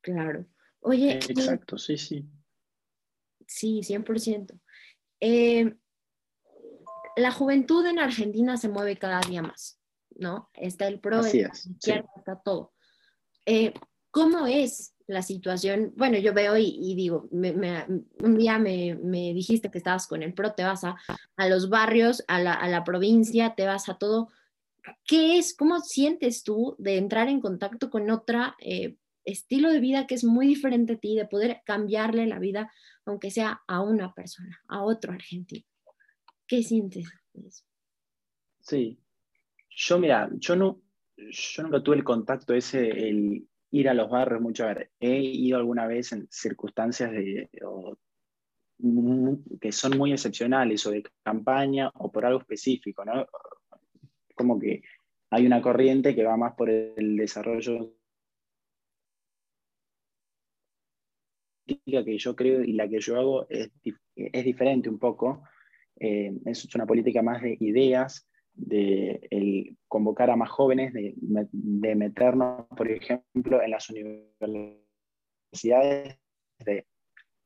Claro. 0.00 0.46
Oye. 0.78 1.14
Exacto, 1.14 1.78
sí, 1.78 1.98
sí. 1.98 2.24
Sí, 3.44 3.80
100%. 3.82 4.60
eh, 5.18 5.74
la 7.16 7.32
juventud 7.32 7.84
en 7.86 7.98
Argentina 7.98 8.56
se 8.56 8.68
mueve 8.68 8.96
cada 8.96 9.20
día 9.22 9.42
más, 9.42 9.77
¿no? 10.18 10.50
Está 10.52 10.86
el 10.88 11.00
pro, 11.00 11.24
está 11.24 11.52
está 12.16 12.42
todo. 12.44 12.72
Eh, 13.46 13.72
¿Cómo 14.10 14.46
es 14.46 14.94
la 15.06 15.22
situación? 15.22 15.92
Bueno, 15.96 16.18
yo 16.18 16.34
veo 16.34 16.56
y, 16.56 16.94
digo, 16.94 17.28
un 17.30 18.36
día 18.36 18.58
me, 18.58 18.96
dijiste 19.32 19.70
que 19.70 19.78
estabas 19.78 20.06
con 20.06 20.22
el 20.22 20.34
pro, 20.34 20.54
te 20.54 20.64
vas 20.64 20.82
a, 20.84 20.96
los 21.48 21.68
barrios, 21.68 22.24
a 22.26 22.40
la, 22.40 22.84
provincia, 22.84 23.54
te 23.54 23.66
vas 23.66 23.88
a 23.88 23.94
todo. 23.94 24.28
¿Qué 25.04 25.38
es? 25.38 25.54
¿Cómo 25.54 25.80
sientes 25.80 26.42
tú 26.42 26.74
de 26.78 26.96
entrar 26.96 27.28
en 27.28 27.40
contacto 27.40 27.90
con 27.90 28.10
otra 28.10 28.56
eh, 28.60 28.96
estilo 29.24 29.70
de 29.70 29.80
vida 29.80 30.06
que 30.06 30.14
es 30.14 30.24
muy 30.24 30.46
diferente 30.46 30.94
a 30.94 30.98
ti, 30.98 31.14
de 31.14 31.26
poder 31.26 31.60
cambiarle 31.64 32.26
la 32.26 32.38
vida, 32.38 32.72
aunque 33.04 33.30
sea 33.30 33.62
a 33.66 33.82
una 33.82 34.14
persona, 34.14 34.60
a 34.68 34.82
otro 34.82 35.12
argentino? 35.12 35.66
¿Qué 36.46 36.62
sientes? 36.62 37.06
Sí, 38.60 38.98
yo 39.78 39.98
mira, 39.98 40.28
yo 40.32 40.56
no, 40.56 40.82
yo 41.16 41.62
nunca 41.62 41.82
tuve 41.82 41.96
el 41.96 42.04
contacto 42.04 42.52
ese, 42.52 42.88
el 42.88 43.46
ir 43.70 43.88
a 43.88 43.94
los 43.94 44.10
barrios 44.10 44.40
mucho. 44.40 44.64
A 44.64 44.74
ver, 44.74 44.90
he 44.98 45.20
ido 45.20 45.56
alguna 45.56 45.86
vez 45.86 46.12
en 46.12 46.26
circunstancias 46.30 47.12
de, 47.12 47.48
que 49.60 49.72
son 49.72 49.96
muy 49.96 50.12
excepcionales 50.12 50.84
o 50.86 50.90
de 50.90 51.04
campaña 51.22 51.90
o 51.94 52.10
por 52.10 52.26
algo 52.26 52.40
específico, 52.40 53.04
¿no? 53.04 53.26
Como 54.34 54.58
que 54.58 54.82
hay 55.30 55.46
una 55.46 55.62
corriente 55.62 56.14
que 56.14 56.24
va 56.24 56.36
más 56.36 56.54
por 56.54 56.70
el 56.70 57.16
desarrollo 57.16 57.94
que 61.66 62.18
yo 62.18 62.34
creo 62.34 62.64
y 62.64 62.72
la 62.72 62.88
que 62.88 62.98
yo 62.98 63.16
hago 63.16 63.46
es, 63.48 63.70
es 64.16 64.44
diferente 64.44 64.88
un 64.88 64.98
poco 64.98 65.44
eh, 66.00 66.32
es 66.46 66.74
una 66.74 66.86
política 66.86 67.22
más 67.22 67.42
de 67.42 67.56
ideas, 67.60 68.26
de 68.58 69.26
el 69.30 69.76
convocar 69.86 70.30
a 70.30 70.36
más 70.36 70.50
jóvenes, 70.50 70.92
de, 70.92 71.14
meternos, 71.94 72.66
por 72.76 72.90
ejemplo, 72.90 73.62
en 73.62 73.70
las 73.70 73.88
universidades, 73.88 76.18
de 76.58 76.86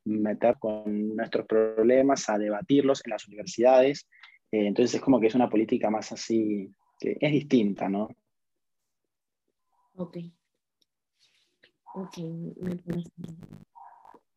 meter 0.04 0.56
con 0.58 1.14
nuestros 1.14 1.46
problemas, 1.46 2.28
a 2.28 2.38
debatirlos 2.38 3.02
en 3.04 3.10
las 3.10 3.28
universidades. 3.28 4.08
Eh, 4.50 4.66
entonces 4.66 4.96
es 4.96 5.00
como 5.00 5.20
que 5.20 5.28
es 5.28 5.34
una 5.34 5.48
política 5.48 5.90
más 5.90 6.10
así, 6.12 6.74
que 6.98 7.16
es 7.20 7.32
distinta, 7.32 7.88
¿no? 7.88 8.08
Ok. 9.96 10.18
Ok, 11.94 12.16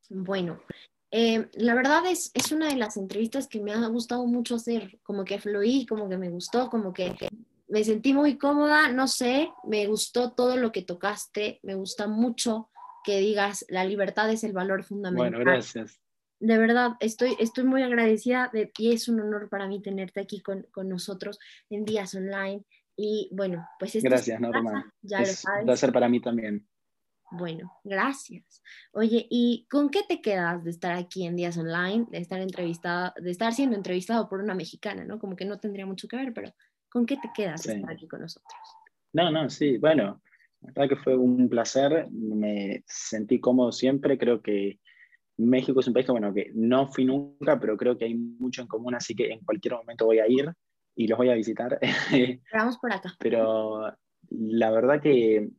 Bueno, 0.09 0.59
eh, 1.17 1.47
la 1.53 1.75
verdad 1.75 2.05
es, 2.07 2.29
es 2.33 2.51
una 2.51 2.67
de 2.67 2.75
las 2.75 2.97
entrevistas 2.97 3.47
que 3.47 3.61
me 3.61 3.71
ha 3.71 3.87
gustado 3.87 4.27
mucho 4.27 4.55
hacer, 4.55 4.99
como 5.01 5.23
que 5.23 5.39
fluí, 5.39 5.85
como 5.85 6.09
que 6.09 6.17
me 6.17 6.29
gustó, 6.29 6.69
como 6.69 6.91
que 6.91 7.15
me 7.69 7.85
sentí 7.85 8.11
muy 8.11 8.37
cómoda, 8.37 8.91
no 8.91 9.07
sé, 9.07 9.49
me 9.63 9.87
gustó 9.87 10.33
todo 10.33 10.57
lo 10.57 10.73
que 10.73 10.81
tocaste, 10.81 11.61
me 11.63 11.73
gusta 11.73 12.07
mucho 12.07 12.69
que 13.05 13.19
digas 13.19 13.65
la 13.69 13.85
libertad 13.85 14.29
es 14.29 14.43
el 14.43 14.51
valor 14.51 14.83
fundamental. 14.83 15.31
Bueno, 15.31 15.39
gracias. 15.39 16.01
De 16.41 16.57
verdad, 16.57 16.97
estoy, 16.99 17.37
estoy 17.39 17.63
muy 17.63 17.81
agradecida 17.81 18.49
de, 18.51 18.73
y 18.77 18.91
es 18.91 19.07
un 19.07 19.21
honor 19.21 19.47
para 19.47 19.69
mí 19.69 19.81
tenerte 19.81 20.19
aquí 20.19 20.41
con, 20.41 20.63
con 20.63 20.89
nosotros 20.89 21.39
en 21.69 21.85
Días 21.85 22.13
Online. 22.13 22.61
Y 22.97 23.29
bueno, 23.31 23.65
pues 23.79 24.03
Gracias, 24.03 24.41
Norma. 24.41 24.93
Ya 25.01 25.19
es 25.19 25.45
un 25.45 25.63
placer 25.63 25.93
para 25.93 26.09
mí 26.09 26.19
también. 26.19 26.67
Bueno, 27.31 27.71
gracias. 27.83 28.61
Oye, 28.93 29.25
¿y 29.29 29.67
con 29.69 29.89
qué 29.89 30.01
te 30.07 30.21
quedas 30.21 30.63
de 30.63 30.69
estar 30.69 30.93
aquí 30.93 31.25
en 31.25 31.35
Días 31.35 31.57
Online, 31.57 32.05
de 32.09 32.19
estar 32.19 32.39
entrevistado, 32.39 33.13
de 33.17 33.31
estar 33.31 33.53
siendo 33.53 33.75
entrevistado 33.75 34.29
por 34.29 34.39
una 34.41 34.53
mexicana, 34.53 35.05
¿no? 35.05 35.19
Como 35.19 35.35
que 35.35 35.45
no 35.45 35.59
tendría 35.59 35.85
mucho 35.85 36.07
que 36.07 36.17
ver, 36.17 36.33
pero 36.33 36.53
¿con 36.89 37.05
qué 37.05 37.17
te 37.17 37.31
quedas 37.33 37.63
de 37.63 37.73
estar 37.73 37.91
aquí 37.91 38.07
con 38.07 38.21
nosotros? 38.21 38.59
No, 39.13 39.31
no, 39.31 39.49
sí, 39.49 39.77
bueno, 39.77 40.21
la 40.61 40.71
verdad 40.73 40.89
que 40.89 41.03
fue 41.03 41.17
un 41.17 41.49
placer, 41.49 42.07
me 42.11 42.83
sentí 42.87 43.39
cómodo 43.39 43.71
siempre, 43.71 44.17
creo 44.17 44.41
que 44.41 44.79
México 45.37 45.79
es 45.79 45.87
un 45.87 45.93
país 45.93 46.05
que, 46.05 46.11
bueno, 46.11 46.33
que 46.33 46.51
no 46.53 46.87
fui 46.87 47.05
nunca, 47.05 47.59
pero 47.59 47.75
creo 47.75 47.97
que 47.97 48.05
hay 48.05 48.15
mucho 48.15 48.61
en 48.61 48.67
común, 48.67 48.95
así 48.95 49.15
que 49.15 49.31
en 49.31 49.39
cualquier 49.39 49.73
momento 49.75 50.05
voy 50.05 50.19
a 50.19 50.27
ir 50.27 50.51
y 50.95 51.07
los 51.07 51.17
voy 51.17 51.29
a 51.29 51.35
visitar. 51.35 51.79
Vamos 52.53 52.77
por 52.77 52.93
acá. 52.93 53.13
Pero 53.19 53.93
la 54.29 54.71
verdad 54.71 55.01
que 55.01 55.49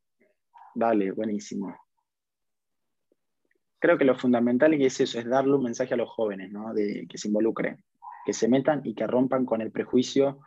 Dale, 0.77 1.11
buenísimo. 1.13 1.75
Creo 3.79 3.97
que 3.97 4.05
lo 4.05 4.15
fundamental 4.15 4.75
es 4.75 5.01
eso, 5.01 5.19
es 5.19 5.25
darle 5.25 5.55
un 5.55 5.63
mensaje 5.63 5.95
a 5.95 5.97
los 5.97 6.11
jóvenes, 6.11 6.53
¿no? 6.53 6.75
De, 6.75 7.07
que 7.09 7.17
se 7.17 7.29
involucren, 7.29 7.83
que 8.27 8.35
se 8.35 8.47
metan 8.47 8.83
y 8.85 8.95
que 8.95 9.07
rompan 9.07 9.47
con 9.47 9.63
el 9.63 9.73
prejuicio 9.73 10.41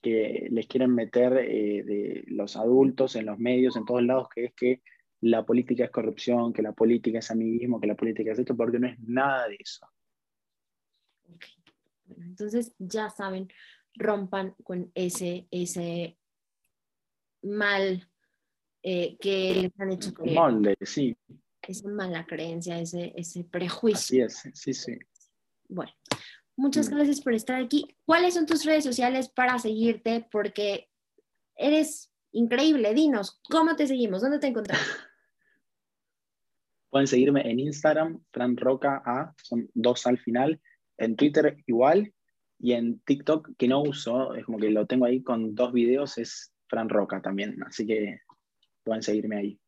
que 0.00 0.46
les 0.52 0.68
quieren 0.68 0.94
meter 0.94 1.36
eh, 1.36 1.82
de 1.82 2.24
los 2.28 2.56
adultos 2.56 3.16
en 3.16 3.26
los 3.26 3.40
medios, 3.40 3.74
en 3.74 3.84
todos 3.84 4.04
lados, 4.04 4.28
que 4.32 4.44
es 4.44 4.54
que 4.54 4.82
la 5.20 5.44
política 5.44 5.84
es 5.84 5.90
corrupción, 5.90 6.52
que 6.52 6.62
la 6.62 6.72
política 6.72 7.18
es 7.18 7.32
amiguismo, 7.32 7.80
que 7.80 7.88
la 7.88 7.96
política 7.96 8.30
es 8.30 8.38
esto, 8.38 8.56
porque 8.56 8.78
no 8.78 8.86
es 8.86 9.00
nada 9.00 9.48
de 9.48 9.56
eso. 9.58 9.84
entonces 12.16 12.72
ya 12.78 13.10
saben, 13.10 13.48
rompan 13.94 14.54
con 14.62 14.92
ese, 14.94 15.48
ese 15.50 16.16
mal 17.42 18.08
eh, 18.82 19.16
que 19.20 19.54
les 19.62 19.80
han 19.80 19.92
hecho 19.92 20.12
creer. 20.12 20.36
Molde, 20.36 20.76
sí. 20.80 21.16
Esa 21.62 21.88
mala 21.88 22.26
creencia, 22.26 22.78
ese, 22.78 23.12
ese 23.16 23.44
prejuicio. 23.44 24.26
Así 24.26 24.48
es, 24.48 24.58
sí, 24.58 24.74
sí. 24.74 24.98
Bueno, 25.68 25.92
muchas 26.56 26.90
mm. 26.90 26.94
gracias 26.94 27.20
por 27.20 27.34
estar 27.34 27.62
aquí. 27.62 27.86
¿Cuáles 28.04 28.34
son 28.34 28.46
tus 28.46 28.64
redes 28.64 28.84
sociales 28.84 29.28
para 29.28 29.58
seguirte? 29.58 30.26
Porque 30.30 30.88
eres 31.54 32.12
increíble. 32.32 32.92
Dinos, 32.94 33.40
¿cómo 33.48 33.76
te 33.76 33.86
seguimos? 33.86 34.22
¿Dónde 34.22 34.40
te 34.40 34.48
encontramos? 34.48 34.84
Pueden 36.90 37.06
seguirme 37.06 37.48
en 37.48 37.60
Instagram, 37.60 38.22
Fran 38.32 38.56
Roca 38.56 39.02
A, 39.06 39.34
son 39.42 39.70
dos 39.72 40.06
al 40.06 40.18
final. 40.18 40.60
En 40.98 41.16
Twitter 41.16 41.56
igual. 41.66 42.12
Y 42.58 42.74
en 42.74 43.00
TikTok, 43.00 43.56
que 43.56 43.66
no 43.66 43.82
uso, 43.82 44.34
es 44.34 44.44
como 44.44 44.58
que 44.58 44.70
lo 44.70 44.86
tengo 44.86 45.04
ahí 45.04 45.22
con 45.22 45.54
dos 45.54 45.72
videos, 45.72 46.16
es 46.18 46.52
Fran 46.68 46.88
Roca 46.88 47.20
también. 47.20 47.60
Así 47.64 47.86
que 47.86 48.20
pueden 48.84 49.02
seguirme 49.02 49.36
ahí. 49.36 49.60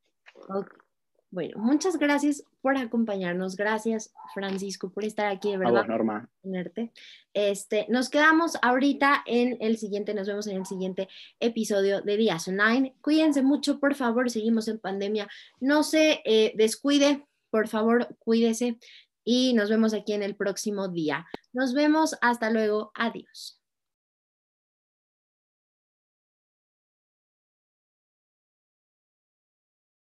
Bueno, 1.35 1.59
muchas 1.59 1.99
gracias 1.99 2.45
por 2.61 2.77
acompañarnos. 2.77 3.57
Gracias, 3.57 4.15
Francisco, 4.33 4.91
por 4.91 5.05
estar 5.05 5.27
aquí, 5.27 5.51
de 5.51 5.59
verdad. 5.59 5.85
Norma. 5.87 6.31
Tenerte. 6.43 6.93
Este, 7.33 7.87
nos 7.89 8.09
quedamos 8.09 8.57
ahorita 8.63 9.25
en 9.27 9.57
el 9.61 9.77
siguiente, 9.77 10.15
nos 10.15 10.29
vemos 10.29 10.47
en 10.47 10.59
el 10.59 10.65
siguiente 10.65 11.09
episodio 11.41 12.03
de 12.03 12.17
Días 12.17 12.47
Online. 12.47 12.95
Cuídense 13.01 13.43
mucho, 13.43 13.81
por 13.81 13.97
favor, 13.97 14.31
seguimos 14.31 14.69
en 14.69 14.79
pandemia. 14.79 15.29
No 15.59 15.83
se 15.83 16.23
eh, 16.25 16.53
descuide, 16.57 17.27
por 17.51 17.67
favor, 17.67 18.15
cuídese 18.21 18.79
y 19.25 19.55
nos 19.55 19.71
vemos 19.71 19.93
aquí 19.93 20.13
en 20.13 20.23
el 20.23 20.37
próximo 20.37 20.87
día. 20.87 21.27
Nos 21.53 21.75
vemos, 21.75 22.17
hasta 22.21 22.51
luego, 22.51 22.93
adiós. 22.95 23.61